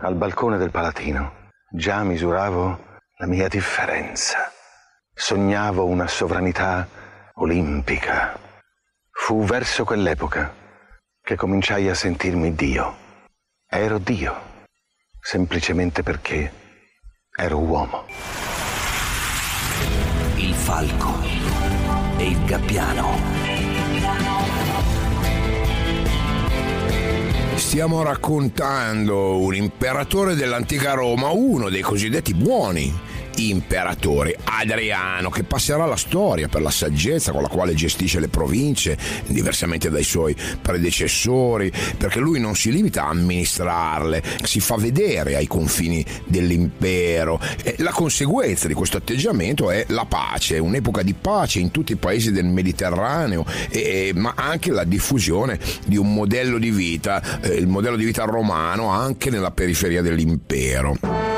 Al 0.02 0.16
balcone 0.16 0.58
del 0.58 0.72
Palatino 0.72 1.50
già 1.72 2.04
misuravo 2.04 3.00
la 3.18 3.28
mia 3.28 3.48
differenza. 3.48 4.52
Sognavo 5.14 5.86
una 5.86 6.08
sovranità 6.08 6.88
olimpica. 7.36 8.38
Fu 9.12 9.44
verso 9.44 9.84
quell'epoca 9.84 10.54
che 11.22 11.36
cominciai 11.36 11.90
a 11.90 11.94
sentirmi 11.94 12.56
Dio. 12.56 12.98
Ero 13.68 14.00
Dio, 14.00 14.36
semplicemente 15.22 16.02
perché 16.04 16.52
ero 17.38 17.60
uomo. 17.60 18.06
Il 20.36 20.54
falco 20.56 21.41
e 22.22 22.30
il 22.30 22.46
Gabbiano. 22.46 23.18
Stiamo 27.56 28.04
raccontando 28.04 29.40
un 29.40 29.56
imperatore 29.56 30.36
dell'antica 30.36 30.94
Roma, 30.94 31.30
uno 31.30 31.70
dei 31.70 31.82
cosiddetti 31.82 32.34
buoni 32.34 33.10
imperatore 33.36 34.38
Adriano 34.44 35.30
che 35.30 35.44
passerà 35.44 35.86
la 35.86 35.96
storia 35.96 36.48
per 36.48 36.62
la 36.62 36.70
saggezza 36.70 37.32
con 37.32 37.42
la 37.42 37.48
quale 37.48 37.74
gestisce 37.74 38.20
le 38.20 38.28
province, 38.28 38.98
diversamente 39.28 39.90
dai 39.90 40.04
suoi 40.04 40.36
predecessori, 40.62 41.72
perché 41.98 42.20
lui 42.20 42.40
non 42.40 42.56
si 42.56 42.72
limita 42.72 43.06
a 43.06 43.10
amministrarle, 43.10 44.24
si 44.44 44.60
fa 44.60 44.76
vedere 44.76 45.36
ai 45.36 45.48
confini 45.48 46.06
dell'impero. 46.26 47.40
E 47.64 47.76
la 47.80 47.92
conseguenza 47.92 48.68
di 48.68 48.74
questo 48.74 48.98
atteggiamento 48.98 49.72
è 49.72 49.86
la 49.90 50.06
pace, 50.06 50.60
un'epoca 50.60 51.02
di 51.02 51.14
pace 51.14 51.60
in 51.60 51.72
tutti 51.72 51.94
i 51.94 51.98
paesi 51.98 52.32
del 52.32 52.46
Mediterraneo, 52.46 53.46
e, 53.70 54.12
ma 54.16 54.34
anche 54.36 54.72
la 54.72 54.84
diffusione 54.84 55.60
di 55.86 55.98
un 55.98 56.14
modello 56.14 56.58
di 56.58 56.72
vita, 56.72 57.42
eh, 57.42 57.56
il 57.56 57.68
modello 57.68 57.96
di 57.96 58.06
vita 58.06 58.24
romano 58.24 58.90
anche 58.90 59.30
nella 59.30 59.52
periferia 59.52 60.02
dell'impero. 60.02 61.31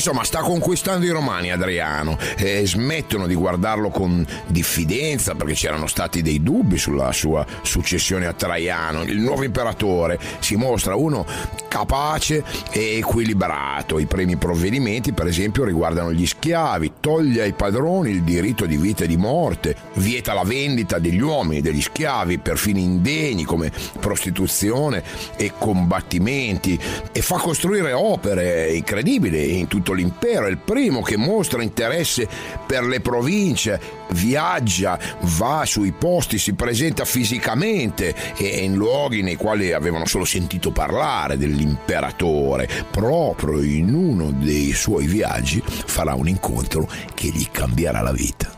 Insomma, 0.00 0.24
sta 0.24 0.40
conquistando 0.40 1.04
i 1.04 1.10
romani 1.10 1.52
Adriano 1.52 2.16
e 2.38 2.66
smettono 2.66 3.26
di 3.26 3.34
guardarlo 3.34 3.90
con 3.90 4.26
diffidenza 4.46 5.34
perché 5.34 5.52
c'erano 5.52 5.86
stati 5.86 6.22
dei 6.22 6.42
dubbi 6.42 6.78
sulla 6.78 7.12
sua 7.12 7.44
successione 7.60 8.24
a 8.24 8.32
Traiano. 8.32 9.02
Il 9.02 9.18
nuovo 9.18 9.44
imperatore 9.44 10.18
si 10.38 10.56
mostra 10.56 10.94
uno 10.94 11.26
capace 11.68 12.42
e 12.70 12.96
equilibrato. 12.96 13.98
I 13.98 14.06
primi 14.06 14.36
provvedimenti, 14.36 15.12
per 15.12 15.26
esempio, 15.26 15.64
riguardano 15.64 16.14
gli 16.14 16.26
schiavi, 16.26 16.89
toglie 17.00 17.42
ai 17.42 17.54
padroni 17.54 18.10
il 18.10 18.22
diritto 18.22 18.66
di 18.66 18.76
vita 18.76 19.04
e 19.04 19.06
di 19.06 19.16
morte, 19.16 19.74
vieta 19.94 20.34
la 20.34 20.44
vendita 20.44 20.98
degli 20.98 21.20
uomini, 21.20 21.60
degli 21.62 21.80
schiavi 21.80 22.38
per 22.38 22.58
fini 22.58 22.82
indegni 22.82 23.44
come 23.44 23.72
prostituzione 23.98 25.02
e 25.36 25.52
combattimenti 25.58 26.78
e 27.10 27.22
fa 27.22 27.36
costruire 27.36 27.92
opere 27.92 28.72
incredibili 28.72 29.58
in 29.58 29.66
tutto 29.66 29.92
l'impero. 29.92 30.46
È 30.46 30.50
il 30.50 30.58
primo 30.58 31.02
che 31.02 31.16
mostra 31.16 31.62
interesse 31.62 32.28
per 32.66 32.84
le 32.84 33.00
province, 33.00 33.80
viaggia, 34.10 34.98
va 35.20 35.62
sui 35.64 35.92
posti, 35.92 36.38
si 36.38 36.52
presenta 36.54 37.04
fisicamente 37.04 38.14
e 38.36 38.64
in 38.64 38.74
luoghi 38.74 39.22
nei 39.22 39.36
quali 39.36 39.72
avevano 39.72 40.04
solo 40.06 40.24
sentito 40.24 40.70
parlare 40.70 41.38
dell'imperatore. 41.38 42.68
Proprio 42.90 43.62
in 43.62 43.94
uno 43.94 44.30
dei 44.30 44.72
suoi 44.72 45.06
viaggi 45.06 45.62
farà 45.64 46.14
un 46.14 46.28
incontro 46.28 46.88
che 47.14 47.28
gli 47.28 47.48
cambierà 47.50 48.00
la 48.00 48.12
vita. 48.12 48.48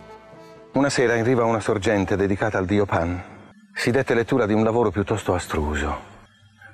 Una 0.72 0.90
sera 0.90 1.14
in 1.16 1.24
riva 1.24 1.42
a 1.42 1.46
una 1.46 1.60
sorgente 1.60 2.16
dedicata 2.16 2.58
al 2.58 2.66
dio 2.66 2.86
Pan 2.86 3.22
si 3.74 3.90
dette 3.90 4.14
lettura 4.14 4.46
di 4.46 4.52
un 4.52 4.64
lavoro 4.64 4.90
piuttosto 4.90 5.34
astruso. 5.34 6.10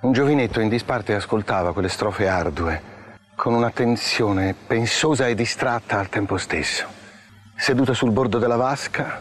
Un 0.01 0.13
giovinetto 0.13 0.61
in 0.61 0.69
disparte 0.69 1.15
ascoltava 1.15 1.73
quelle 1.73 1.89
strofe 1.89 2.29
ardue 2.29 2.97
con 3.35 3.55
un'attenzione 3.55 4.55
pensosa 4.67 5.27
e 5.27 5.35
distratta 5.35 5.99
al 5.99 6.09
tempo 6.09 6.37
stesso 6.39 6.99
seduto 7.59 7.93
sul 7.93 8.13
bordo 8.13 8.39
della 8.39 8.55
vasca, 8.55 9.21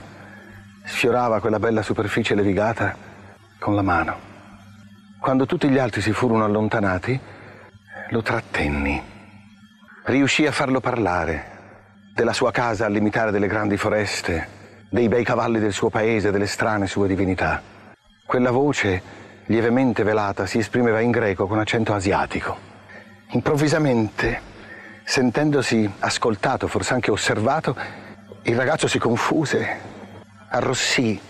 sfiorava 0.85 1.39
quella 1.39 1.57
bella 1.57 1.81
superficie 1.81 2.35
levigata 2.35 2.95
con 3.57 3.73
la 3.73 3.81
mano. 3.81 4.15
Quando 5.19 5.47
tutti 5.47 5.67
gli 5.67 5.79
altri 5.79 6.01
si 6.01 6.13
furono 6.13 6.45
allontanati, 6.45 7.19
lo 8.11 8.21
trattenni. 8.21 9.01
Riuscì 10.03 10.45
a 10.45 10.51
farlo 10.51 10.79
parlare 10.79 11.55
della 12.17 12.33
sua 12.33 12.49
casa 12.49 12.87
al 12.87 12.93
limitare 12.93 13.29
delle 13.29 13.45
grandi 13.45 13.77
foreste, 13.77 14.47
dei 14.89 15.07
bei 15.07 15.23
cavalli 15.23 15.59
del 15.59 15.71
suo 15.71 15.91
paese, 15.91 16.31
delle 16.31 16.47
strane 16.47 16.87
sue 16.87 17.07
divinità. 17.07 17.61
Quella 18.25 18.49
voce, 18.49 18.99
lievemente 19.45 20.01
velata, 20.01 20.47
si 20.47 20.57
esprimeva 20.57 20.99
in 20.99 21.11
greco 21.11 21.45
con 21.45 21.59
accento 21.59 21.93
asiatico. 21.93 22.57
Improvvisamente, 23.33 24.41
sentendosi 25.03 25.87
ascoltato, 25.99 26.65
forse 26.65 26.95
anche 26.95 27.11
osservato, 27.11 27.77
il 28.41 28.55
ragazzo 28.55 28.87
si 28.87 28.97
confuse, 28.97 29.79
arrossì, 30.49 31.21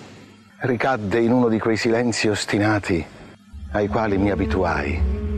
ricadde 0.59 1.19
in 1.19 1.33
uno 1.33 1.49
di 1.49 1.59
quei 1.59 1.75
silenzi 1.75 2.29
ostinati 2.29 3.05
ai 3.73 3.87
quali 3.89 4.17
mi 4.17 4.31
abituai. 4.31 5.36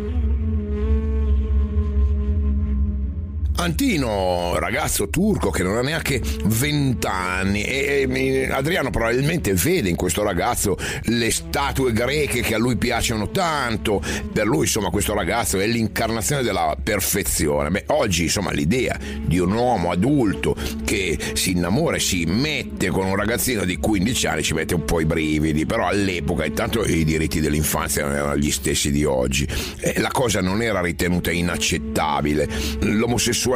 Antino, 3.60 4.58
ragazzo 4.58 5.10
turco 5.10 5.50
che 5.50 5.63
non 5.63 5.76
ha 5.76 5.82
neanche 5.82 6.22
20 6.45 7.06
anni 7.08 7.62
e, 7.63 8.08
e 8.10 8.50
Adriano 8.50 8.89
probabilmente 8.89 9.54
vede 9.54 9.89
in 9.89 9.98
questo 9.98 10.24
ragazzo 10.24 10.78
le 11.04 11.30
statue 11.30 11.91
greche 11.91 12.39
che 12.39 12.56
a 12.56 12.58
lui 12.58 12.78
piacciono 12.78 13.32
tanto. 13.32 14.02
Per 14.32 14.48
lui, 14.48 14.62
insomma, 14.62 14.89
questo 14.89 15.13
ragazzo 15.13 15.60
è 15.60 15.67
l'incarnazione 15.67 16.41
della 16.41 16.78
perfezione. 16.82 17.69
Beh, 17.69 17.84
oggi, 17.88 18.24
insomma, 18.24 18.52
l'idea 18.52 18.98
di 19.26 19.39
un 19.39 19.52
uomo 19.52 19.91
adulto 19.91 20.56
che 20.86 21.19
si 21.34 21.52
innamora 21.52 21.98
e 21.98 22.00
si 22.00 22.24
mette 22.26 22.88
con 22.88 23.08
un 23.08 23.15
ragazzino 23.17 23.65
di 23.65 23.76
15 23.76 24.28
anni 24.28 24.43
ci 24.43 24.54
mette 24.54 24.74
un 24.74 24.86
po' 24.86 25.02
i 25.02 25.06
brividi, 25.06 25.65
però 25.65 25.86
all'epoca 25.86 26.45
intanto 26.45 26.86
i 26.86 27.04
diritti 27.04 27.41
dell'infanzia 27.41 28.06
non 28.06 28.15
erano 28.15 28.38
gli 28.38 28.52
stessi 28.52 28.89
di 28.89 29.04
oggi. 29.04 29.45
E 29.82 30.00
la 30.00 30.12
cosa 30.12 30.39
non 30.39 30.62
era 30.62 30.80
ritenuta 30.80 31.30
inaccettabile. 31.30 32.48
L'omosessualità 32.80 33.48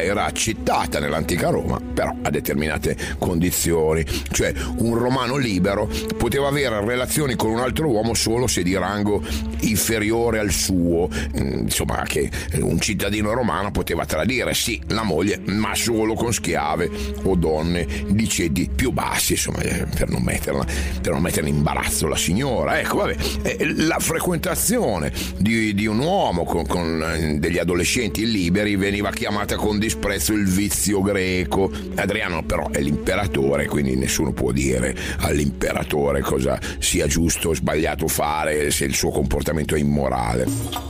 era 0.00 0.24
accettata 0.24 0.98
nell'antica 0.98 1.48
Roma, 1.48 1.80
però 1.80 2.14
a 2.22 2.30
determinate 2.30 2.96
condizioni. 3.18 4.04
Cioè 4.30 4.52
un 4.78 4.94
romano 4.96 5.36
libero 5.36 5.88
poteva 6.16 6.48
avere 6.48 6.84
relazioni 6.84 7.36
con 7.36 7.50
un 7.50 7.60
altro 7.60 7.88
uomo 7.88 8.14
solo 8.14 8.46
se 8.46 8.62
di 8.62 8.76
rango 8.76 9.22
inferiore 9.60 10.38
al 10.38 10.50
suo. 10.50 11.08
Mm, 11.40 11.60
insomma, 11.62 12.02
che 12.04 12.30
un 12.60 12.80
cittadino 12.80 13.32
romano 13.32 13.70
poteva 13.70 14.04
tradire, 14.04 14.54
sì, 14.54 14.80
la 14.88 15.02
moglie, 15.02 15.40
ma 15.46 15.74
solo 15.74 16.14
con 16.14 16.32
schiave 16.32 16.90
o 17.22 17.34
donne 17.36 17.86
di 18.08 18.28
ceti 18.28 18.68
più 18.74 18.90
bassi, 18.92 19.32
insomma, 19.32 19.60
eh, 19.60 19.86
per 19.86 20.08
non 20.08 20.22
metterla, 20.22 20.64
per 21.00 21.12
non 21.12 21.22
mettere 21.22 21.48
in 21.48 21.56
imbarazzo 21.56 22.06
la 22.06 22.16
signora. 22.16 22.78
Ecco, 22.78 22.98
vabbè, 22.98 23.16
eh, 23.42 23.74
la 23.74 23.98
frequentazione 23.98 25.12
di, 25.38 25.74
di 25.74 25.86
un 25.86 25.98
uomo 25.98 26.44
con, 26.44 26.66
con, 26.66 27.02
eh, 27.02 27.38
degli 27.38 27.58
adolescenti 27.58 28.30
liberi 28.30 28.76
veniva 28.76 29.10
chiamata 29.36 29.56
con 29.56 29.78
disprezzo 29.78 30.32
il 30.32 30.46
vizio 30.46 31.02
greco. 31.02 31.70
Adriano 31.96 32.42
però 32.42 32.70
è 32.70 32.80
l'imperatore, 32.80 33.66
quindi 33.66 33.94
nessuno 33.94 34.32
può 34.32 34.50
dire 34.50 34.96
all'imperatore 35.18 36.22
cosa 36.22 36.58
sia 36.78 37.06
giusto 37.06 37.50
o 37.50 37.54
sbagliato 37.54 38.08
fare 38.08 38.70
se 38.70 38.86
il 38.86 38.94
suo 38.94 39.10
comportamento 39.10 39.74
è 39.74 39.78
immorale. 39.78 40.85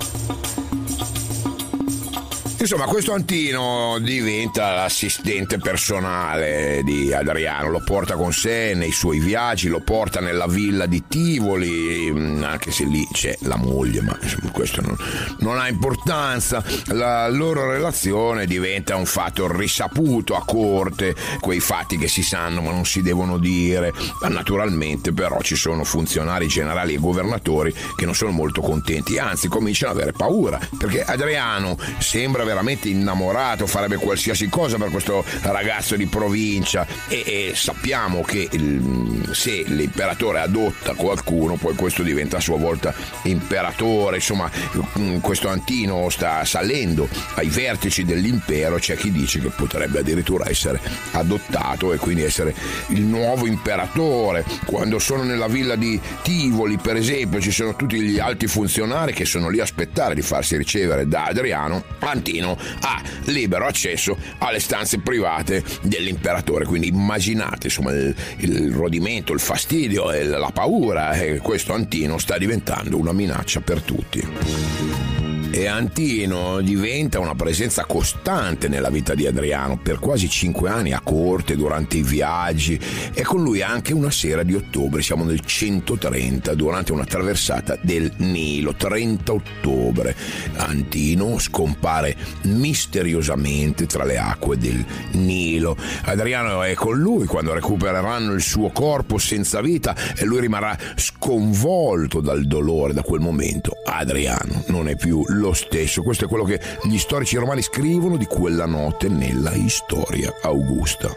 Insomma, 2.58 2.86
questo 2.86 3.12
Antino 3.12 3.98
diventa 4.00 4.72
l'assistente 4.72 5.58
personale 5.58 6.80
di 6.84 7.12
Adriano, 7.12 7.68
lo 7.68 7.82
porta 7.84 8.14
con 8.14 8.32
sé 8.32 8.72
nei 8.74 8.92
suoi 8.92 9.18
viaggi, 9.18 9.68
lo 9.68 9.80
porta 9.80 10.20
nella 10.20 10.46
villa 10.46 10.86
di 10.86 11.04
Tivoli, 11.06 12.10
mm, 12.10 12.42
anche 12.42 12.70
se 12.70 12.84
lì 12.84 13.06
c'è 13.12 13.36
la 13.40 13.56
moglie, 13.56 14.00
ma 14.00 14.18
insomma, 14.20 14.50
questo 14.52 14.80
non, 14.80 14.96
non 15.40 15.58
ha 15.58 15.68
importanza. 15.68 16.64
La 16.86 17.28
loro 17.28 17.70
relazione 17.70 18.46
diventa 18.46 18.96
un 18.96 19.06
fatto 19.06 19.54
risaputo 19.54 20.34
a 20.34 20.42
corte, 20.42 21.14
quei 21.40 21.60
fatti 21.60 21.98
che 21.98 22.08
si 22.08 22.22
sanno 22.22 22.62
ma 22.62 22.72
non 22.72 22.86
si 22.86 23.02
devono 23.02 23.36
dire. 23.36 23.92
Naturalmente 24.28 25.12
però 25.12 25.42
ci 25.42 25.56
sono 25.56 25.84
funzionari 25.84 26.48
generali 26.48 26.94
e 26.94 26.98
governatori 26.98 27.72
che 27.94 28.06
non 28.06 28.14
sono 28.14 28.30
molto 28.30 28.62
contenti, 28.62 29.18
anzi 29.18 29.46
cominciano 29.46 29.92
ad 29.92 29.98
avere 29.98 30.12
paura, 30.12 30.58
perché 30.78 31.04
Adriano 31.04 31.76
sembra 31.98 32.44
veramente 32.46 32.88
innamorato, 32.88 33.66
farebbe 33.66 33.96
qualsiasi 33.96 34.48
cosa 34.48 34.78
per 34.78 34.90
questo 34.90 35.24
ragazzo 35.42 35.96
di 35.96 36.06
provincia. 36.06 36.87
E, 37.09 37.22
e 37.26 37.52
sappiamo 37.54 38.22
che 38.22 38.48
il, 38.50 39.28
se 39.32 39.64
l'imperatore 39.66 40.40
adotta 40.40 40.94
qualcuno 40.94 41.56
poi 41.56 41.74
questo 41.74 42.02
diventa 42.02 42.38
a 42.38 42.40
sua 42.40 42.56
volta 42.56 42.94
imperatore, 43.22 44.16
insomma 44.16 44.50
mm, 44.98 45.18
questo 45.18 45.48
Antino 45.48 46.09
sta 46.09 46.44
salendo 46.44 47.09
ai 47.35 47.48
vertici 47.48 48.04
dell'impero, 48.04 48.76
c'è 48.76 48.96
chi 48.96 49.11
dice 49.11 49.40
che 49.40 49.48
potrebbe 49.48 49.98
addirittura 49.98 50.48
essere 50.48 50.80
adottato 51.12 51.92
e 51.92 51.98
quindi 51.98 52.22
essere 52.22 52.54
il 52.88 53.02
nuovo 53.02 53.46
imperatore. 53.46 54.44
Quando 54.64 54.98
sono 54.98 55.24
nella 55.24 55.48
villa 55.48 55.76
di 55.76 56.00
Tivoli 56.22 56.78
per 56.78 56.96
esempio 56.96 57.40
ci 57.40 57.50
sono 57.50 57.74
tutti 57.74 58.00
gli 58.00 58.18
alti 58.18 58.46
funzionari 58.46 59.12
che 59.12 59.24
sono 59.24 59.48
lì 59.48 59.59
a 59.61 59.64
aspettare 59.64 60.14
di 60.14 60.22
farsi 60.22 60.56
ricevere 60.56 61.09
da 61.09 61.24
Adriano, 61.24 61.82
Antino 62.00 62.36
cittadino 62.37 62.59
ha 62.81 63.03
libero 63.25 63.66
accesso 63.66 64.16
alle 64.38 64.61
stanze 64.61 64.99
private 64.99 65.62
dell'imperatore. 65.83 66.64
Quindi 66.64 66.88
immaginate 66.88 67.66
insomma, 67.66 67.92
il, 67.92 68.14
il 68.38 68.72
rodimento, 68.72 69.33
il 69.33 69.40
fastidio 69.40 70.11
la 70.11 70.51
paura. 70.53 71.12
E 71.12 71.38
questo 71.38 71.72
Antino 71.72 72.18
sta 72.18 72.38
diventando 72.38 72.99
una 72.99 73.12
minaccia 73.12 73.61
per 73.61 73.81
tutti 73.83 75.05
e 75.50 75.66
Antino 75.66 76.61
diventa 76.61 77.18
una 77.18 77.35
presenza 77.35 77.85
costante 77.85 78.68
nella 78.68 78.90
vita 78.90 79.14
di 79.14 79.26
Adriano 79.26 79.78
per 79.78 79.98
quasi 79.98 80.28
cinque 80.28 80.68
anni 80.68 80.92
a 80.92 81.00
corte 81.00 81.56
durante 81.56 81.96
i 81.96 82.02
viaggi 82.02 82.78
e 83.12 83.22
con 83.22 83.42
lui 83.42 83.62
anche 83.62 83.92
una 83.92 84.11
sera 84.11 84.42
di 84.42 84.54
ottobre, 84.54 85.02
siamo 85.02 85.24
nel 85.24 85.40
130 85.44 86.54
durante 86.54 86.92
una 86.92 87.04
traversata 87.04 87.78
del 87.80 88.12
Nilo, 88.18 88.74
30 88.74 89.32
ottobre. 89.32 90.14
Antino 90.56 91.38
scompare 91.38 92.16
misteriosamente 92.42 93.87
tra 93.87 94.04
le 94.04 94.18
acque 94.18 94.59
del 94.59 94.85
Nilo. 95.12 95.76
Adriano 96.04 96.62
è 96.62 96.74
con 96.74 96.98
lui 96.98 97.26
quando 97.26 97.54
recupereranno 97.54 98.32
il 98.32 98.42
suo 98.42 98.70
corpo 98.70 99.18
senza 99.18 99.61
vita 99.61 99.94
e 100.16 100.24
lui 100.24 100.40
rimarrà 100.40 100.76
sconvolto 100.96 102.20
dal 102.20 102.44
dolore 102.46 102.92
da 102.92 103.02
quel 103.02 103.20
momento. 103.20 103.72
Adriano 103.85 104.64
non 104.68 104.88
è 104.88 104.96
più 104.96 105.24
lo 105.38 105.53
stesso. 105.53 106.03
Questo 106.03 106.25
è 106.25 106.29
quello 106.29 106.44
che 106.44 106.61
gli 106.85 106.99
storici 106.99 107.37
romani 107.37 107.62
scrivono 107.62 108.16
di 108.16 108.27
quella 108.27 108.66
notte 108.66 109.09
nella 109.09 109.53
Storia 109.68 110.35
Augusta. 110.42 111.12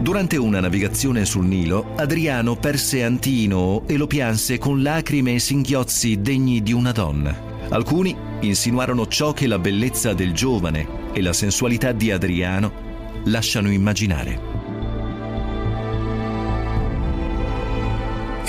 Durante 0.00 0.36
una 0.36 0.60
navigazione 0.60 1.24
sul 1.24 1.46
Nilo, 1.46 1.94
Adriano 1.96 2.54
perse 2.54 3.02
Antino 3.02 3.82
e 3.86 3.96
lo 3.96 4.06
pianse 4.06 4.56
con 4.56 4.80
lacrime 4.80 5.34
e 5.34 5.38
singhiozzi 5.40 6.20
degni 6.20 6.62
di 6.62 6.72
una 6.72 6.92
donna. 6.92 7.36
Alcuni 7.70 8.16
insinuarono 8.40 9.08
ciò 9.08 9.32
che 9.32 9.48
la 9.48 9.58
bellezza 9.58 10.14
del 10.14 10.32
giovane 10.32 11.12
e 11.12 11.20
la 11.20 11.32
sensualità 11.32 11.90
di 11.92 12.12
Adriano 12.12 12.70
lasciano 13.24 13.70
immaginare. 13.70 14.55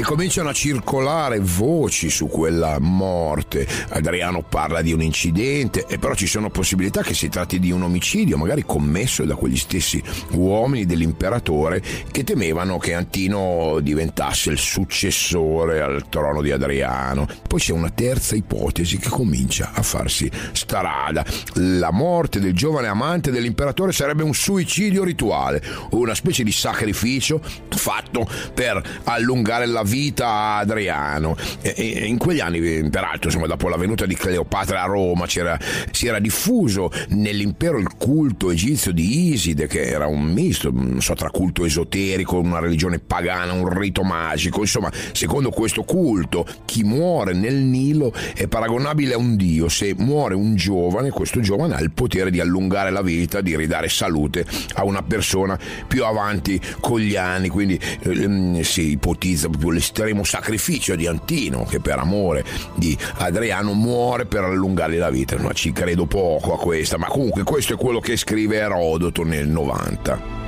Cominciano 0.08 0.48
a 0.48 0.54
circolare 0.54 1.38
voci 1.42 2.10
su 2.10 2.28
quella 2.28 2.78
morte. 2.80 3.68
Adriano 3.90 4.42
parla 4.42 4.82
di 4.82 4.94
un 4.94 5.02
incidente, 5.02 5.86
e 5.86 5.98
però 5.98 6.16
ci 6.16 6.28
sono 6.28 6.50
possibilità 6.50 7.02
che 7.02 7.14
si 7.14 7.28
tratti 7.28 7.60
di 7.60 7.72
un 7.72 7.82
omicidio, 7.82 8.38
magari 8.38 8.64
commesso 8.66 9.26
da 9.26 9.36
quegli 9.36 9.58
stessi 9.58 10.02
uomini 10.32 10.86
dell'imperatore 10.86 11.84
che 12.10 12.24
temevano 12.24 12.78
che 12.78 12.94
Antino 12.94 13.80
diventasse 13.82 14.50
il 14.50 14.58
successore 14.58 15.82
al 15.82 16.08
trono 16.08 16.42
di 16.42 16.52
Adriano. 16.52 17.28
Poi 17.46 17.60
c'è 17.60 17.74
una 17.74 17.90
terza 17.90 18.34
ipotesi 18.34 19.00
che 19.00 19.10
comincia 19.10 19.72
a 19.74 19.82
farsi 19.82 20.32
strada. 20.54 21.26
La 21.56 21.92
morte 21.92 22.40
del 22.40 22.54
giovane 22.54 22.88
amante 22.88 23.30
dell'imperatore 23.30 23.92
sarebbe 23.92 24.24
un 24.24 24.34
suicidio 24.34 25.04
rituale, 25.04 25.62
una 25.92 26.16
specie 26.16 26.46
di 26.46 26.54
sacrificio 26.54 27.42
fatto 27.72 28.26
per 28.54 28.82
allungare 29.04 29.66
la 29.66 29.84
vita 29.84 29.96
a 30.26 30.58
Adriano. 30.58 31.36
E, 31.62 31.74
e 31.78 32.06
in 32.06 32.18
quegli 32.18 32.40
anni, 32.40 32.60
peraltro, 32.90 33.30
insomma, 33.30 33.48
dopo 33.48 33.70
la 33.70 33.78
venuta 33.78 34.06
di 34.06 34.16
Cleopatra 34.16 34.84
a 34.84 34.86
Roma, 34.86 35.26
si 35.28 35.40
era 35.40 36.20
diffuso 36.20 36.92
nell'impero 37.10 37.78
il 37.78 37.90
culto 37.98 38.52
egizio 38.52 38.92
di 38.92 39.32
Iside, 39.32 39.68
che 39.68 39.86
era 39.88 40.08
un 40.08 40.24
misto, 40.24 40.74
so, 41.00 41.14
tra 41.14 41.30
culto 41.30 41.66
esoterico, 41.66 42.40
una 42.40 42.60
religione 42.60 43.00
pagana, 43.00 43.54
un 43.54 43.70
rito 43.70 44.04
magico. 44.04 44.62
Insomma, 44.62 44.92
secondo 45.12 45.50
questo 45.50 45.84
culto, 45.84 46.46
chi 46.66 46.84
muore 46.84 47.34
nel 47.34 47.56
Nilo 47.56 48.14
è 48.36 48.48
paragonabile 48.48 49.14
a 49.14 49.18
un 49.18 49.36
dio. 49.36 49.70
Se 49.70 49.94
muore 49.98 50.36
un 50.36 50.56
giovane, 50.56 51.10
questo 51.10 51.40
giovane 51.40 51.76
ha 51.76 51.80
il 51.80 51.92
potere 51.92 52.32
di 52.32 52.40
allungare 52.40 52.92
la 52.92 53.02
vita, 53.02 53.42
di 53.42 53.56
ridare 53.56 53.90
salute 53.90 54.46
a 54.74 54.84
una 54.84 55.02
persona 55.04 55.58
più 55.88 56.04
avanti 56.04 56.60
con 56.80 57.00
gli 57.00 57.16
anni. 57.16 57.50
Quindi 57.50 57.80
eh, 58.02 58.64
si 58.64 58.92
ipotizza 58.92 59.50
proprio 59.50 59.72
l'estremo 59.78 60.24
sacrificio 60.24 60.96
di 60.96 61.06
Antino 61.06 61.64
che 61.64 61.80
per 61.80 62.00
amore 62.00 62.44
di 62.76 62.98
Adriano 63.18 63.74
muore 63.74 64.26
per 64.26 64.44
allungargli 64.44 64.98
la 64.98 65.12
vita. 65.12 65.38
Ma 65.38 65.54
ci 65.54 65.72
credo 65.72 66.08
poco 66.08 66.54
a 66.54 66.58
questa, 66.58 66.98
ma 66.98 67.06
comunque 67.06 67.44
questo 67.44 67.74
è 67.74 67.78
quello 67.78 68.00
che 68.00 68.18
scrive 68.18 68.58
Erodoto 68.58 69.24
nel 69.24 69.48
90. 69.48 70.46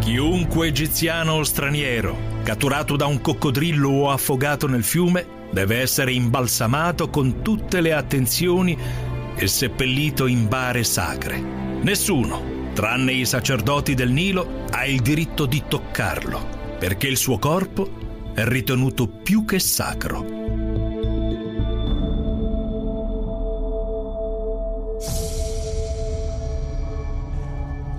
Chiunque 0.00 0.66
egiziano 0.66 1.34
o 1.34 1.44
straniero, 1.44 2.16
catturato 2.42 2.96
da 2.96 3.06
un 3.06 3.20
coccodrillo 3.20 3.88
o 3.88 4.10
affogato 4.10 4.66
nel 4.66 4.84
fiume, 4.84 5.26
deve 5.50 5.78
essere 5.78 6.12
imbalsamato 6.12 7.08
con 7.08 7.40
tutte 7.40 7.80
le 7.80 7.94
attenzioni 7.94 8.76
e 9.36 9.46
seppellito 9.46 10.26
in 10.26 10.48
bare 10.48 10.82
sacre. 10.82 11.40
Nessuno, 11.82 12.53
tranne 12.74 13.12
i 13.12 13.24
sacerdoti 13.24 13.94
del 13.94 14.10
Nilo, 14.10 14.66
ha 14.70 14.84
il 14.84 15.00
diritto 15.00 15.46
di 15.46 15.62
toccarlo, 15.66 16.76
perché 16.78 17.06
il 17.06 17.16
suo 17.16 17.38
corpo 17.38 18.32
è 18.34 18.44
ritenuto 18.44 19.08
più 19.08 19.46
che 19.46 19.58
sacro. 19.58 20.43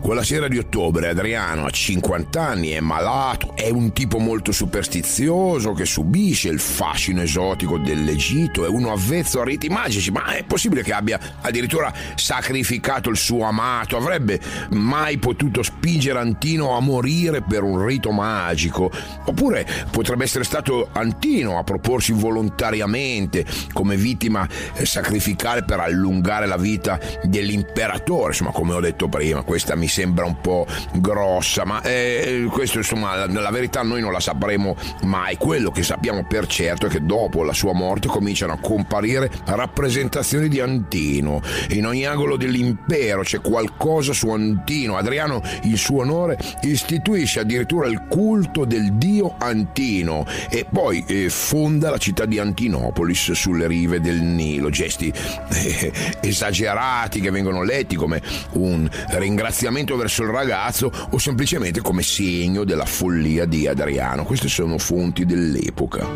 Quella 0.05 0.21
sera 0.21 0.47
di 0.47 0.59
ottobre 0.59 1.07
Adriano 1.07 1.65
ha 1.65 1.71
50 1.71 2.39
anni, 2.39 2.69
è 2.69 2.79
malato, 2.79 3.55
è 3.55 3.71
un 3.71 3.91
tipo 3.91 4.19
molto 4.19 4.51
superstizioso 4.51 5.73
che 5.73 5.85
subisce 5.85 6.47
il 6.49 6.59
fascino 6.59 7.23
esotico 7.23 7.79
dell'Egitto, 7.79 8.65
è 8.65 8.67
uno 8.67 8.91
avvezzo 8.91 9.41
a 9.41 9.43
riti 9.43 9.67
magici, 9.67 10.11
ma 10.11 10.27
è 10.35 10.43
possibile 10.43 10.83
che 10.83 10.93
abbia 10.93 11.19
addirittura 11.41 11.91
sacrificato 12.13 13.09
il 13.09 13.17
suo 13.17 13.45
amato? 13.45 13.97
Avrebbe 13.97 14.39
mai 14.73 15.17
potuto 15.17 15.63
spingere 15.63 16.19
Antino 16.19 16.77
a 16.77 16.81
morire 16.81 17.41
per 17.41 17.63
un 17.63 17.83
rito 17.83 18.11
magico? 18.11 18.91
Oppure 19.25 19.65
potrebbe 19.89 20.25
essere 20.25 20.43
stato 20.43 20.89
Antino 20.91 21.57
a 21.57 21.63
proporsi 21.63 22.13
volontariamente 22.13 23.43
come 23.73 23.95
vittima 23.95 24.47
eh, 24.75 24.85
sacrificale 24.85 25.63
per 25.63 25.79
allungare 25.79 26.45
la 26.45 26.57
vita 26.57 26.99
dell'imperatore? 27.23 28.27
Insomma, 28.27 28.51
come 28.51 28.75
ho 28.75 28.79
detto 28.79 29.07
prima, 29.07 29.41
questa 29.41 29.73
mi 29.73 29.93
sembra 29.95 30.25
un 30.25 30.41
po' 30.41 30.67
grossa, 30.95 31.63
ma 31.63 31.81
eh, 31.81 32.45
questo 32.51 32.79
insomma 32.79 33.15
la, 33.15 33.27
la, 33.27 33.49
verità 33.49 33.81
noi 33.81 34.01
non 34.01 34.11
la 34.11 34.19
sapremo 34.19 34.75
mai. 35.03 35.37
Quello 35.37 35.71
che 35.71 35.83
sappiamo 35.83 36.25
per 36.25 36.47
certo 36.47 36.87
è 36.87 36.89
che 36.89 37.05
dopo 37.05 37.43
la 37.43 37.53
sua 37.53 37.73
morte 37.73 38.09
cominciano 38.09 38.51
a 38.51 38.57
comparire 38.59 39.31
rappresentazioni 39.45 40.49
di 40.49 40.59
Antino. 40.59 41.41
In 41.69 41.85
ogni 41.85 42.05
angolo 42.05 42.35
dell'impero 42.35 43.21
c'è 43.21 43.39
qualcosa 43.39 44.11
su 44.11 44.29
Antino. 44.29 44.97
Adriano, 44.97 45.41
in 45.61 45.77
suo 45.77 46.01
onore, 46.01 46.37
istituisce 46.63 47.39
addirittura 47.39 47.87
il 47.87 48.03
culto 48.09 48.65
del 48.65 48.95
dio 48.95 49.35
Antino 49.39 50.25
e 50.49 50.65
poi 50.69 51.05
eh, 51.07 51.29
fonda 51.29 51.89
la 51.89 51.97
città 51.97 52.25
di 52.25 52.37
Antinopolis 52.37 53.31
sulle 53.31 53.65
rive 53.65 54.01
del 54.01 54.21
Nilo. 54.21 54.69
Gesti 54.69 55.09
eh, 55.51 55.91
esagerati 56.19 57.21
che 57.21 57.31
vengono 57.31 57.63
letti 57.63 57.95
come 57.95 58.21
un 58.53 58.89
ringraziamento 59.11 59.84
sentimento 59.85 59.95
verso 59.95 60.23
il 60.23 60.29
ragazzo 60.29 60.91
o 61.11 61.17
semplicemente 61.19 61.81
come 61.81 62.01
segno 62.01 62.63
della 62.63 62.85
follia 62.85 63.45
di 63.45 63.67
Adriano. 63.67 64.23
Queste 64.23 64.47
sono 64.47 64.77
fonti 64.77 65.25
dell'epoca. 65.25 66.07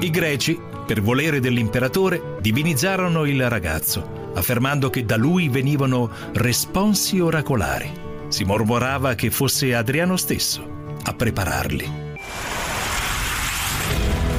I 0.00 0.10
greci, 0.10 0.58
per 0.86 1.02
volere 1.02 1.40
dell'imperatore, 1.40 2.38
divinizzarono 2.40 3.24
il 3.24 3.48
ragazzo, 3.48 4.32
affermando 4.34 4.90
che 4.90 5.04
da 5.04 5.16
lui 5.16 5.48
venivano 5.48 6.10
responsi 6.32 7.20
oracolari. 7.20 8.02
Si 8.28 8.44
mormorava 8.44 9.14
che 9.14 9.30
fosse 9.30 9.74
Adriano 9.74 10.16
stesso 10.16 10.96
a 11.04 11.12
prepararli. 11.12 12.02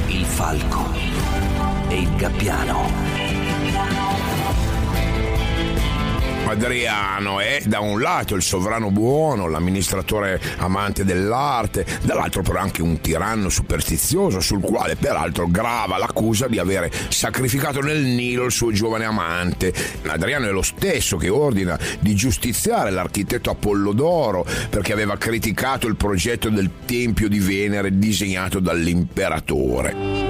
Il 0.08 0.24
falco 0.24 0.92
e 1.88 2.00
il 2.00 2.16
gabbiano 2.16 3.05
Adriano 6.50 7.40
è 7.40 7.60
da 7.64 7.80
un 7.80 8.00
lato 8.00 8.34
il 8.34 8.42
sovrano 8.42 8.90
buono, 8.90 9.48
l'amministratore 9.48 10.40
amante 10.58 11.04
dell'arte, 11.04 11.84
dall'altro 12.02 12.42
però 12.42 12.60
anche 12.60 12.82
un 12.82 13.00
tiranno 13.00 13.48
superstizioso 13.48 14.40
sul 14.40 14.60
quale 14.60 14.96
peraltro 14.96 15.48
grava 15.48 15.98
l'accusa 15.98 16.46
di 16.46 16.58
avere 16.58 16.90
sacrificato 17.08 17.80
nel 17.80 18.02
Nilo 18.02 18.44
il 18.44 18.52
suo 18.52 18.72
giovane 18.72 19.04
amante. 19.04 19.72
Adriano 20.06 20.46
è 20.46 20.50
lo 20.50 20.62
stesso 20.62 21.16
che 21.16 21.28
ordina 21.28 21.78
di 22.00 22.14
giustiziare 22.14 22.90
l'architetto 22.90 23.50
Apollodoro 23.50 24.46
perché 24.70 24.92
aveva 24.92 25.16
criticato 25.16 25.86
il 25.86 25.96
progetto 25.96 26.48
del 26.48 26.70
Tempio 26.84 27.28
di 27.28 27.38
Venere 27.38 27.98
disegnato 27.98 28.60
dall'imperatore. 28.60 30.25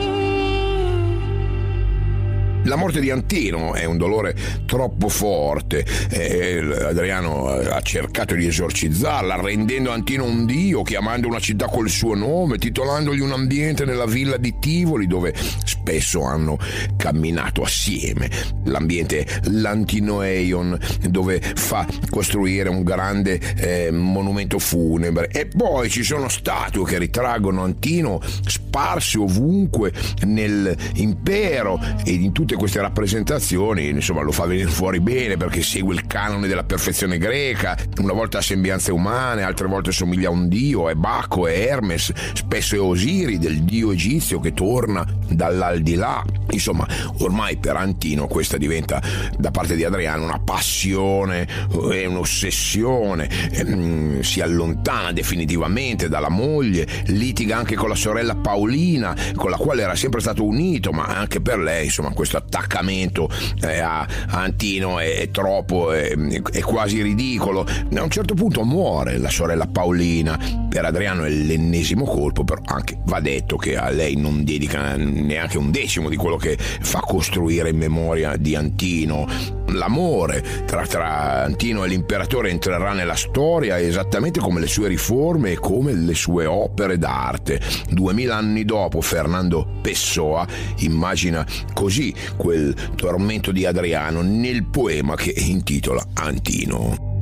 La 2.67 2.75
morte 2.75 2.99
di 2.99 3.11
Antino 3.11 3.75
è 3.75 3.85
un 3.85 3.97
dolore 3.97 4.35
troppo 4.67 5.09
forte. 5.09 5.87
Eh, 6.11 6.59
Adriano 6.83 7.47
ha 7.47 7.81
cercato 7.81 8.35
di 8.35 8.45
esorcizzarla, 8.49 9.41
rendendo 9.41 9.93
Antino 9.93 10.25
un 10.25 10.47
dio, 10.47 10.83
chiamando 10.83 11.29
una 11.29 11.39
città 11.39 11.67
col 11.67 11.89
suo 11.89 12.17
nome, 12.17 12.59
titolandogli 12.59 13.21
un 13.21 13.31
ambiente 13.31 13.85
nella 13.85 14.05
villa 14.05 14.37
di 14.37 14.57
Tivoli 14.59 15.07
dove 15.07 15.33
spesso 15.65 16.23
hanno 16.23 16.59
camminato 16.97 17.63
assieme. 17.63 18.29
L'ambiente 18.65 19.25
Lantinoeion 19.45 20.77
dove 21.09 21.41
fa 21.41 21.87
costruire 22.11 22.69
un 22.69 22.83
grande 22.83 23.39
eh, 23.59 23.93
monumento 23.93 24.59
funebre. 24.59 25.29
E 25.29 25.47
poi 25.47 25.89
ci 25.89 26.03
sono 26.03 26.29
statue 26.29 26.85
che 26.85 26.99
ritraggono 26.99 27.63
Antino 27.63 28.21
sparse 28.45 29.19
ovunque 29.19 29.93
nell'impero 30.25 31.81
e 32.05 32.11
in 32.11 32.33
tutte 32.33 32.56
queste 32.57 32.81
rappresentazioni, 32.81 33.88
insomma, 33.88 34.23
lo 34.23 34.33
fa 34.33 34.47
venire 34.47 34.71
fuori 34.71 35.01
bene 35.01 35.37
perché 35.37 35.62
segue 35.62 35.95
il 35.95 36.07
canone 36.07 36.49
della 36.49 36.64
perfezione 36.64 37.19
greca, 37.19 37.77
una 38.01 38.12
volta 38.12 38.38
ha 38.38 38.42
sembianze 38.42 38.92
umane, 38.92 39.42
altre 39.42 39.66
volte 39.66 39.92
somiglia 39.92 40.29
a 40.29 40.33
un 40.33 40.49
dio, 40.49 40.88
è 40.88 40.95
Baco, 40.95 41.47
è 41.47 41.53
Hermes, 41.53 42.12
spesso 42.33 42.75
è 42.75 42.81
Osiri 42.81 43.38
del 43.38 43.62
dio 43.62 43.92
egizio 43.92 44.40
che 44.40 44.53
torna 44.53 45.07
dall'aldilà. 45.29 46.25
Insomma, 46.51 46.87
ormai 47.19 47.57
per 47.57 47.77
Antino 47.77 48.27
questa 48.27 48.57
diventa 48.57 49.03
da 49.37 49.51
parte 49.51 49.75
di 49.75 49.85
Adriano 49.85 50.25
una 50.25 50.38
passione, 50.38 51.47
è 51.90 52.05
un'ossessione, 52.07 53.29
ehm, 53.51 54.21
si 54.21 54.40
allontana 54.40 55.12
definitivamente 55.12 56.09
dalla 56.09 56.29
moglie, 56.29 56.87
litiga 57.07 57.57
anche 57.57 57.75
con 57.75 57.88
la 57.88 57.95
sorella 57.95 58.35
Paolina, 58.37 59.14
con 59.35 59.51
la 59.51 59.57
quale 59.57 59.83
era 59.83 59.95
sempre 59.95 60.21
stato 60.21 60.45
unito, 60.45 60.92
ma 60.92 61.07
anche 61.07 61.40
per 61.40 61.59
lei, 61.59 61.87
insomma, 61.87 62.12
questo 62.12 62.37
attaccamento 62.47 63.29
eh, 63.61 63.79
a, 63.81 64.07
Antino 64.29 64.99
è, 64.99 65.19
è 65.19 65.31
troppo, 65.31 65.93
è, 65.93 66.11
è, 66.11 66.61
quasi 66.61 67.03
ridicolo. 67.03 67.67
A 67.67 68.03
un 68.03 68.11
certo 68.11 68.35
punto 68.35 68.65
muore 68.65 69.19
la 69.19 69.31
sorella 69.31 69.67
Paolina, 69.67 70.39
per 70.69 70.85
Adriano 70.85 71.25
è 71.25 71.29
l'ennesimo 71.29 72.05
colpo, 72.05 72.45
però 72.45 72.61
anche 72.65 72.99
va 73.05 73.21
detto 73.21 73.57
che 73.57 73.77
a 73.77 73.91
lei 73.91 74.17
non 74.17 74.45
dedica 74.45 74.97
neanche 74.97 75.59
un 75.59 75.71
decimo 75.71 76.09
di 76.09 76.17
quello 76.17 76.37
che 76.37 76.57
fa 76.59 77.01
costruire 77.01 77.71
in 77.71 77.77
memoria 77.77 78.37
di 78.37 78.55
Antino. 78.55 79.56
L'amore 79.69 80.65
tra, 80.65 80.87
tra 80.87 81.43
Antino 81.45 81.85
e 81.85 81.89
l'imperatore 81.89 82.51
entrerà 82.51 82.93
nella 82.93 83.15
storia 83.15 83.79
esattamente 83.79 84.41
come 84.41 84.61
le 84.61 84.67
sue 84.67 84.89
riforme 84.89 85.53
e 85.53 85.59
come 85.59 85.93
le 85.93 86.15
sue 86.15 86.47
opere 86.47 86.99
d'arte. 86.99 87.61
Duemila 87.91 88.37
anni 88.37 88.65
dopo 88.65 89.01
Fernando 89.01 89.67
Pessoa 89.81 90.47
immagina 90.79 91.47
così 91.73 92.15
quel 92.37 92.75
tormento 92.95 93.53
di 93.53 93.67
Adriano 93.67 94.23
nel 94.23 94.65
poema 94.65 95.15
che 95.17 95.33
intitola 95.37 96.05
Antino. 96.15 97.15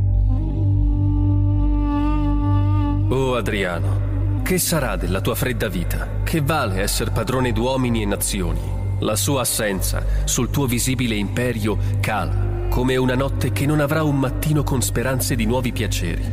Oh 3.09 3.37
Adriano, 3.37 4.41
che 4.43 4.59
sarà 4.59 4.97
della 4.97 5.21
tua 5.21 5.35
fredda 5.35 5.69
vita? 5.69 6.21
Che 6.25 6.41
vale 6.41 6.81
essere 6.81 7.11
padrone 7.11 7.53
d'uomini 7.53 8.03
e 8.03 8.07
nazioni? 8.07 8.84
La 9.05 9.17
sua 9.17 9.43
assenza 9.43 10.03
sul 10.25 10.49
tuo 10.49 10.64
visibile 10.64 11.14
imperio 11.14 11.77
cala, 12.01 12.67
come 12.71 12.97
una 12.97 13.14
notte 13.14 13.53
che 13.53 13.67
non 13.67 13.81
avrà 13.81 14.03
un 14.03 14.19
mattino 14.19 14.62
con 14.62 14.81
speranze 14.81 15.37
di 15.37 15.45
nuovi 15.45 15.73
piaceri. 15.73 16.25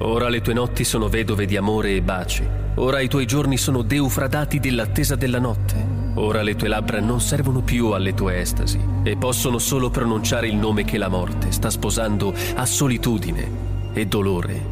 Ora 0.00 0.28
le 0.28 0.42
tue 0.42 0.52
notti 0.52 0.84
sono 0.84 1.08
vedove 1.08 1.46
di 1.46 1.56
amore 1.56 1.96
e 1.96 2.02
baci, 2.02 2.46
ora 2.74 3.00
i 3.00 3.08
tuoi 3.08 3.24
giorni 3.24 3.56
sono 3.56 3.80
deufradati 3.80 4.60
dell'attesa 4.60 5.16
della 5.16 5.38
notte. 5.38 5.82
Ora 6.16 6.42
le 6.42 6.56
tue 6.56 6.68
labbra 6.68 7.00
non 7.00 7.22
servono 7.22 7.62
più 7.62 7.92
alle 7.92 8.12
tue 8.12 8.38
estasi 8.38 8.78
e 9.02 9.16
possono 9.16 9.58
solo 9.58 9.88
pronunciare 9.88 10.46
il 10.46 10.56
nome 10.56 10.84
che 10.84 10.98
la 10.98 11.08
morte 11.08 11.52
sta 11.52 11.70
sposando 11.70 12.34
a 12.54 12.66
solitudine 12.66 13.50
e 13.94 14.04
dolore 14.04 14.66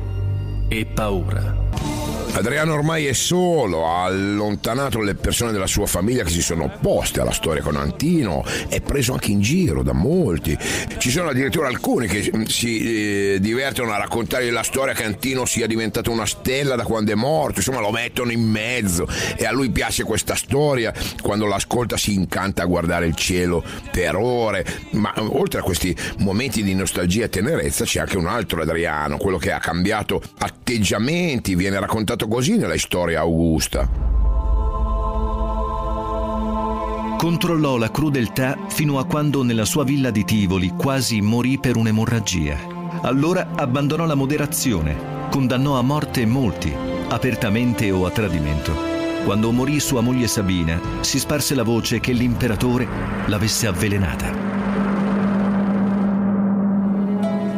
e 0.69 0.85
paura. 0.85 2.12
Adriano 2.35 2.73
ormai 2.73 3.05
è 3.07 3.13
solo, 3.13 3.87
ha 3.87 4.05
allontanato 4.05 5.01
le 5.01 5.15
persone 5.15 5.53
della 5.53 5.67
sua 5.67 5.87
famiglia 5.87 6.25
che 6.25 6.31
si 6.31 6.41
sono 6.41 6.65
opposte 6.65 7.21
alla 7.21 7.31
storia 7.31 7.63
con 7.63 7.77
Antino, 7.77 8.43
è 8.69 8.81
preso 8.81 9.13
anche 9.13 9.31
in 9.31 9.43
giro 9.43 9.83
da 9.83 9.93
molti. 9.93 10.57
Ci 10.97 11.11
sono 11.11 11.29
addirittura 11.29 11.69
alcuni 11.69 12.07
che 12.07 12.31
mm, 12.35 12.45
si 12.45 13.35
eh, 13.35 13.39
divertono 13.39 13.93
a 13.93 13.99
raccontare 13.99 14.51
la 14.51 14.63
storia 14.63 14.95
che 14.95 15.05
Antino 15.05 15.45
sia 15.45 15.67
diventato 15.67 16.11
una 16.11 16.25
stella 16.25 16.75
da 16.75 16.85
quando 16.85 17.13
è 17.13 17.15
morto, 17.15 17.59
insomma 17.59 17.81
lo 17.81 17.91
mettono 17.91 18.33
in 18.33 18.43
mezzo 18.43 19.07
e 19.37 19.45
a 19.45 19.53
lui 19.53 19.71
piace 19.71 20.03
questa 20.03 20.35
storia, 20.35 20.93
quando 21.21 21.47
l'ascolta 21.47 21.99
si 21.99 22.15
incanta 22.15 22.63
a 22.63 22.67
guardare 22.67 23.07
il 23.07 23.15
cielo 23.15 23.63
per 23.91 24.17
ore, 24.17 24.65
ma 24.93 25.13
oltre 25.19 25.61
a 25.61 25.63
questi 25.63 25.95
momenti 26.19 26.63
di 26.63 26.75
nostalgia 26.75 27.25
e 27.25 27.29
tenerezza 27.29 27.85
c'è 27.85 28.01
anche 28.01 28.17
un 28.17 28.27
altro 28.27 28.63
Adriano, 28.63 29.19
quello 29.19 29.37
che 29.37 29.53
ha 29.53 29.59
cambiato 29.59 30.23
atteggiamenti, 30.39 31.55
viene 31.55 31.79
raccontato 31.79 32.22
fatto 32.23 32.29
così 32.29 32.57
nella 32.57 32.79
storia 32.79 33.21
augusta. 33.21 33.89
Controllò 37.17 37.77
la 37.77 37.91
crudeltà 37.91 38.59
fino 38.69 38.99
a 38.99 39.05
quando 39.05 39.43
nella 39.43 39.65
sua 39.65 39.85
villa 39.85 40.11
di 40.11 40.25
Tivoli 40.25 40.71
quasi 40.77 41.21
morì 41.21 41.59
per 41.59 41.77
un'emorragia. 41.77 42.57
Allora 43.03 43.51
abbandonò 43.55 44.07
la 44.07 44.15
moderazione, 44.15 45.29
condannò 45.31 45.79
a 45.79 45.83
morte 45.83 46.27
molti, 46.27 46.73
apertamente 47.09 47.91
o 47.91 48.07
a 48.07 48.11
tradimento. 48.11 48.91
Quando 49.25 49.53
morì 49.53 49.79
sua 49.79 50.01
moglie 50.01 50.27
Sabina, 50.27 50.81
si 51.01 51.19
sparse 51.19 51.55
la 51.55 51.63
voce 51.63 52.01
che 52.01 52.13
l'imperatore 52.13 52.87
l'avesse 53.27 53.67
avvelenata. 53.69 54.82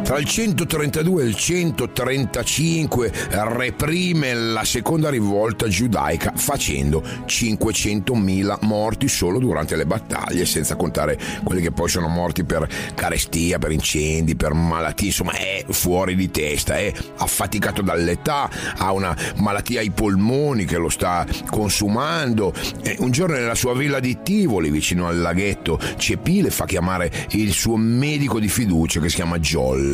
Tra 0.05 0.19
il 0.19 0.27
132 0.27 1.23
e 1.23 1.27
il 1.27 1.35
135 1.35 3.11
reprime 3.31 4.35
la 4.35 4.63
seconda 4.63 5.09
rivolta 5.09 5.67
giudaica 5.67 6.35
facendo 6.37 7.03
500.000 7.25 8.59
morti 8.61 9.09
solo 9.09 9.39
durante 9.39 9.77
le 9.77 9.87
battaglie, 9.87 10.45
senza 10.45 10.77
contare 10.77 11.19
quelli 11.43 11.63
che 11.63 11.73
poi 11.73 11.89
sono 11.89 12.09
morti 12.09 12.45
per 12.45 12.69
carestia, 12.95 13.59
per 13.59 13.73
incendi, 13.73 14.37
per 14.37 14.53
malattie, 14.53 15.07
insomma 15.07 15.33
è 15.33 15.65
fuori 15.71 16.15
di 16.15 16.31
testa, 16.31 16.77
è 16.77 16.93
affaticato 17.17 17.81
dall'età, 17.81 18.51
ha 18.77 18.93
una 18.93 19.17
malattia 19.37 19.81
ai 19.81 19.91
polmoni 19.91 20.67
che 20.67 20.77
lo 20.77 20.91
sta 20.91 21.27
consumando. 21.49 22.53
Un 22.99 23.11
giorno 23.11 23.37
nella 23.37 23.55
sua 23.55 23.75
villa 23.75 24.01
di 24.01 24.19
Tivoli, 24.23 24.69
vicino 24.69 25.07
al 25.07 25.19
laghetto, 25.19 25.81
Cepile 25.97 26.51
fa 26.51 26.67
chiamare 26.67 27.11
il 27.31 27.53
suo 27.53 27.77
medico 27.77 28.39
di 28.39 28.49
fiducia 28.49 29.01
che 29.01 29.09
si 29.09 29.17
chiama 29.17 29.41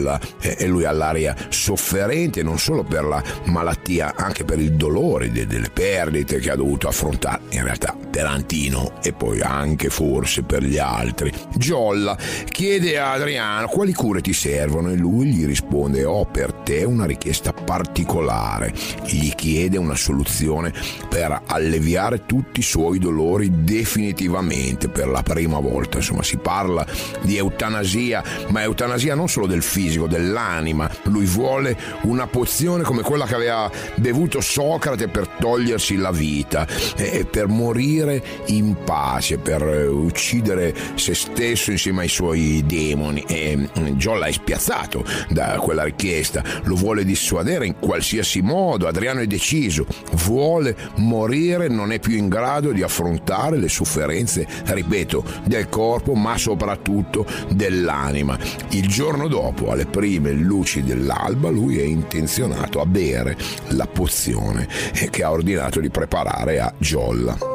Jolla 0.01 0.19
e 0.41 0.67
lui 0.67 0.85
ha 0.85 0.93
l'aria 0.93 1.37
sofferente 1.49 2.43
non 2.43 2.59
solo 2.59 2.83
per 2.83 3.05
la 3.05 3.23
malattia, 3.45 4.15
anche 4.17 4.45
per 4.45 4.59
il 4.59 4.73
dolore 4.73 5.31
delle 5.31 5.71
perdite 5.71 6.39
che 6.39 6.51
ha 6.51 6.57
dovuto 6.57 6.89
affrontare, 6.89 7.43
in 7.51 7.63
realtà 7.63 7.95
per 8.11 8.27
Antino 8.27 8.95
e 9.03 9.13
poi 9.13 9.41
anche 9.41 9.91
forse 9.91 10.43
per 10.43 10.65
gli 10.65 10.79
altri. 10.79 11.33
Jolla 11.55 12.17
chiede 12.47 12.99
a 12.99 13.13
Adriano 13.13 13.69
quali 13.69 13.93
cure 13.93 14.21
ti 14.21 14.33
servono 14.33 14.91
e 14.91 14.97
lui 14.97 15.33
gli 15.33 15.45
risponde 15.45 16.05
ho 16.05 16.25
per 16.25 16.53
te 16.53 16.85
una 16.85 17.05
richiesta 17.05 17.53
particolare. 17.53 18.73
Gli 19.05 19.33
chiede 19.35 19.77
una 19.77 19.95
soluzione 19.95 20.73
per 21.09 21.43
alleviare 21.47 22.25
tutti 22.27 22.61
i 22.61 22.65
suoi 22.65 22.99
dolori 22.99 23.65
definitivamente 23.65 24.89
per 24.89 25.09
la 25.09 25.23
prima 25.23 25.59
volta. 25.61 25.99
Insomma 25.99 26.23
si 26.23 26.39
parla 26.39 26.87
di 27.23 27.37
eutanasia, 27.37 28.23
ma 28.49 28.63
eutanasia 28.63 29.15
non 29.15 29.29
solo 29.29 29.47
del 29.47 29.63
fisico, 29.63 29.89
dell'anima. 30.07 30.90
Lui 31.05 31.24
vuole 31.26 31.76
una 32.03 32.26
pozione 32.26 32.83
come 32.83 33.03
quella 33.03 33.26
che 33.26 33.35
aveva 33.35 33.70
bevuto 33.96 34.40
Socrate 34.40 35.09
per 35.09 35.29
togliersi 35.29 35.96
la 35.96 36.11
vita 36.11 36.66
e 36.96 37.24
per 37.24 37.48
morire 37.48 38.22
in 38.46 38.76
pace, 38.85 39.38
per 39.38 39.62
uccidere 39.62 40.74
se 40.94 41.14
stesso 41.14 41.70
insieme 41.70 42.03
ai 42.03 42.09
suoi 42.09 42.62
demoni. 42.66 43.24
E 43.26 43.57
mm, 43.57 43.87
Jolla 43.96 44.26
è 44.26 44.33
spiazzato 44.33 45.05
da 45.29 45.59
quella 45.61 45.85
richiesta, 45.85 46.42
lo 46.64 46.74
vuole 46.74 47.05
dissuadere 47.05 47.66
in 47.66 47.76
qualsiasi 47.79 48.40
modo. 48.40 48.87
Adriano 48.87 49.20
è 49.20 49.26
deciso, 49.26 49.87
vuole 50.24 50.76
morire, 50.96 51.68
non 51.68 51.92
è 51.92 51.98
più 51.98 52.16
in 52.16 52.29
grado 52.29 52.72
di 52.72 52.83
affrontare 52.83 53.57
le 53.57 53.68
sofferenze, 53.68 54.46
ripeto, 54.64 55.24
del 55.44 55.68
corpo, 55.68 56.14
ma 56.14 56.37
soprattutto 56.37 57.26
dell'anima. 57.50 58.38
Il 58.70 58.88
giorno 58.88 59.29
dopo, 59.29 59.70
alle 59.70 59.80
prime 59.87 60.33
luci 60.33 60.83
dell'alba, 60.83 61.49
lui 61.51 61.79
è 61.79 61.85
intenzionato 61.85 62.81
a 62.81 62.87
bere 62.87 63.37
la 63.69 63.87
pozione 63.87 64.69
che 65.11 65.23
ha 65.23 65.31
ordinato 65.31 65.81
di 65.81 65.90
preparare 65.90 66.61
a 66.61 66.73
Jolla. 66.79 67.50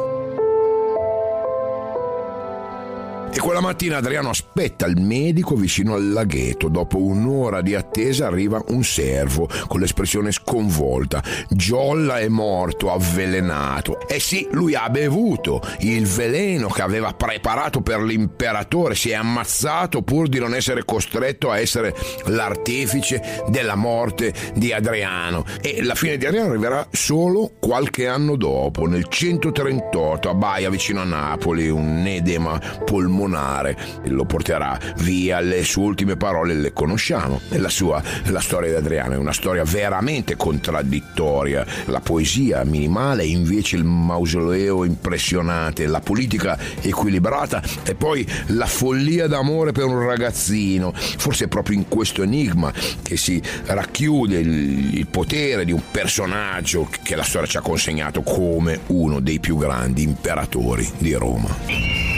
E 3.36 3.40
quella 3.42 3.60
mattina 3.60 3.98
Adriano 3.98 4.30
aspetta 4.30 4.86
il 4.86 4.98
medico 4.98 5.56
vicino 5.56 5.96
al 5.96 6.14
laghetto. 6.14 6.70
Dopo 6.70 7.00
un'ora 7.00 7.60
di 7.60 7.76
attesa 7.76 8.28
arriva 8.28 8.64
un 8.70 8.82
servo 8.82 9.50
con 9.68 9.82
l'espressione 9.82 10.32
sconvolta. 10.32 11.22
Giolla 11.50 12.20
è 12.20 12.30
morto, 12.30 12.94
avvelenato. 12.94 14.08
Eh 14.08 14.22
sì, 14.22 14.48
lui 14.52 14.74
ha 14.74 14.90
bevuto 14.90 15.62
il 15.80 16.06
veleno 16.06 16.70
che 16.70 16.82
aveva 16.82 17.12
preparato 17.12 17.82
per 17.82 18.02
l'imperatore. 18.02 18.96
Si 18.96 19.10
è 19.10 19.16
ammazzato 19.16 20.02
pur 20.02 20.30
di 20.30 20.40
non 20.40 20.56
essere 20.56 20.86
costretto 20.86 21.52
a 21.52 21.60
essere 21.60 21.94
l'artefice 22.28 23.44
della 23.50 23.76
morte 23.76 24.34
di 24.54 24.72
Adriano. 24.72 25.44
E 25.60 25.84
la 25.84 25.96
fine 25.96 26.16
di 26.16 26.26
Adriano 26.26 26.52
arriverà 26.52 26.88
solo 26.90 27.52
qualche 27.60 28.08
anno 28.08 28.38
dopo, 28.38 28.86
nel 28.86 29.10
138, 29.10 30.30
a 30.30 30.34
Baia, 30.34 30.70
vicino 30.70 31.02
a 31.02 31.04
Napoli, 31.04 31.68
un 31.68 32.02
edema 32.08 32.58
polmonare 32.86 33.24
polmonare, 33.26 33.76
lo 34.06 34.26
porterà 34.26 34.78
via, 34.98 35.40
le 35.40 35.64
sue 35.64 35.84
ultime 35.84 36.16
parole 36.16 36.54
le 36.54 36.72
conosciamo. 36.74 37.42
La 37.50 37.70
sua, 37.70 38.02
la 38.26 38.40
storia 38.40 38.70
di 38.70 38.76
Adriano 38.76 39.14
è 39.14 39.18
una 39.18 39.34
storia 39.34 39.64
veramente 39.64 40.36
contraddittoria, 40.36 41.66
la 41.86 42.00
poesia 42.00 42.64
minimale 42.64 43.26
invece 43.26 43.76
il 43.76 43.84
mausoleo 43.84 44.84
impressionante, 44.84 45.88
la 45.88 46.00
politica 46.00 46.58
equilibrata 46.82 47.62
e 47.84 47.96
poi 47.96 48.26
la 48.48 48.68
follia 48.68 49.28
d'amore 49.28 49.72
per 49.72 49.86
un 49.86 50.06
ragazzino. 50.06 50.94
Forse 50.94 51.46
è 51.46 51.48
proprio 51.48 51.78
in 51.78 51.88
questo 51.88 52.22
enigma 52.22 52.72
che 53.02 53.18
si 53.18 53.42
racchiude 53.66 54.40
il, 54.40 54.98
il 54.98 55.08
potere 55.08 55.66
di 55.66 55.72
un 55.72 55.82
personaggio 55.90 56.88
che 57.04 57.16
la 57.16 57.24
storia 57.24 57.48
ci 57.48 57.58
ha 57.58 57.62
consegnato 57.62 58.22
come 58.22 58.82
uno 58.88 59.20
dei 59.20 59.40
più 59.40 59.58
grandi 59.58 60.04
imperatori 60.04 60.90
di 60.98 61.14
Roma. 61.14 62.15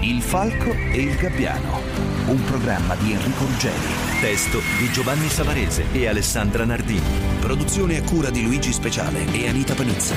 Il 0.00 0.20
falco 0.20 0.72
e 0.72 1.00
il 1.00 1.16
gabbiano. 1.16 1.80
Un 2.26 2.42
programma 2.44 2.94
di 2.96 3.12
Enrico 3.12 3.44
Ruggeri. 3.44 4.20
Testo 4.20 4.60
di 4.78 4.90
Giovanni 4.92 5.28
Savarese 5.28 5.86
e 5.92 6.06
Alessandra 6.06 6.64
Nardini. 6.64 7.38
Produzione 7.40 7.96
a 7.96 8.02
cura 8.02 8.30
di 8.30 8.42
Luigi 8.42 8.72
Speciale 8.72 9.24
e 9.32 9.48
Anita 9.48 9.74
Panizza. 9.74 10.14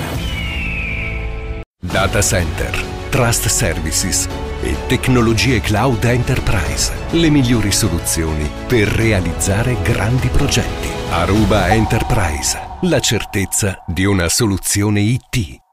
Data 1.80 2.20
Center, 2.20 2.84
Trust 3.08 3.46
Services 3.48 4.28
e 4.62 4.76
tecnologie 4.86 5.60
cloud 5.60 6.04
enterprise. 6.04 6.92
Le 7.12 7.30
migliori 7.30 7.72
soluzioni 7.72 8.48
per 8.66 8.88
realizzare 8.88 9.76
grandi 9.82 10.28
progetti. 10.28 10.88
Aruba 11.10 11.68
Enterprise. 11.68 12.58
La 12.82 13.00
certezza 13.00 13.82
di 13.86 14.04
una 14.04 14.28
soluzione 14.28 15.00
IT. 15.00 15.68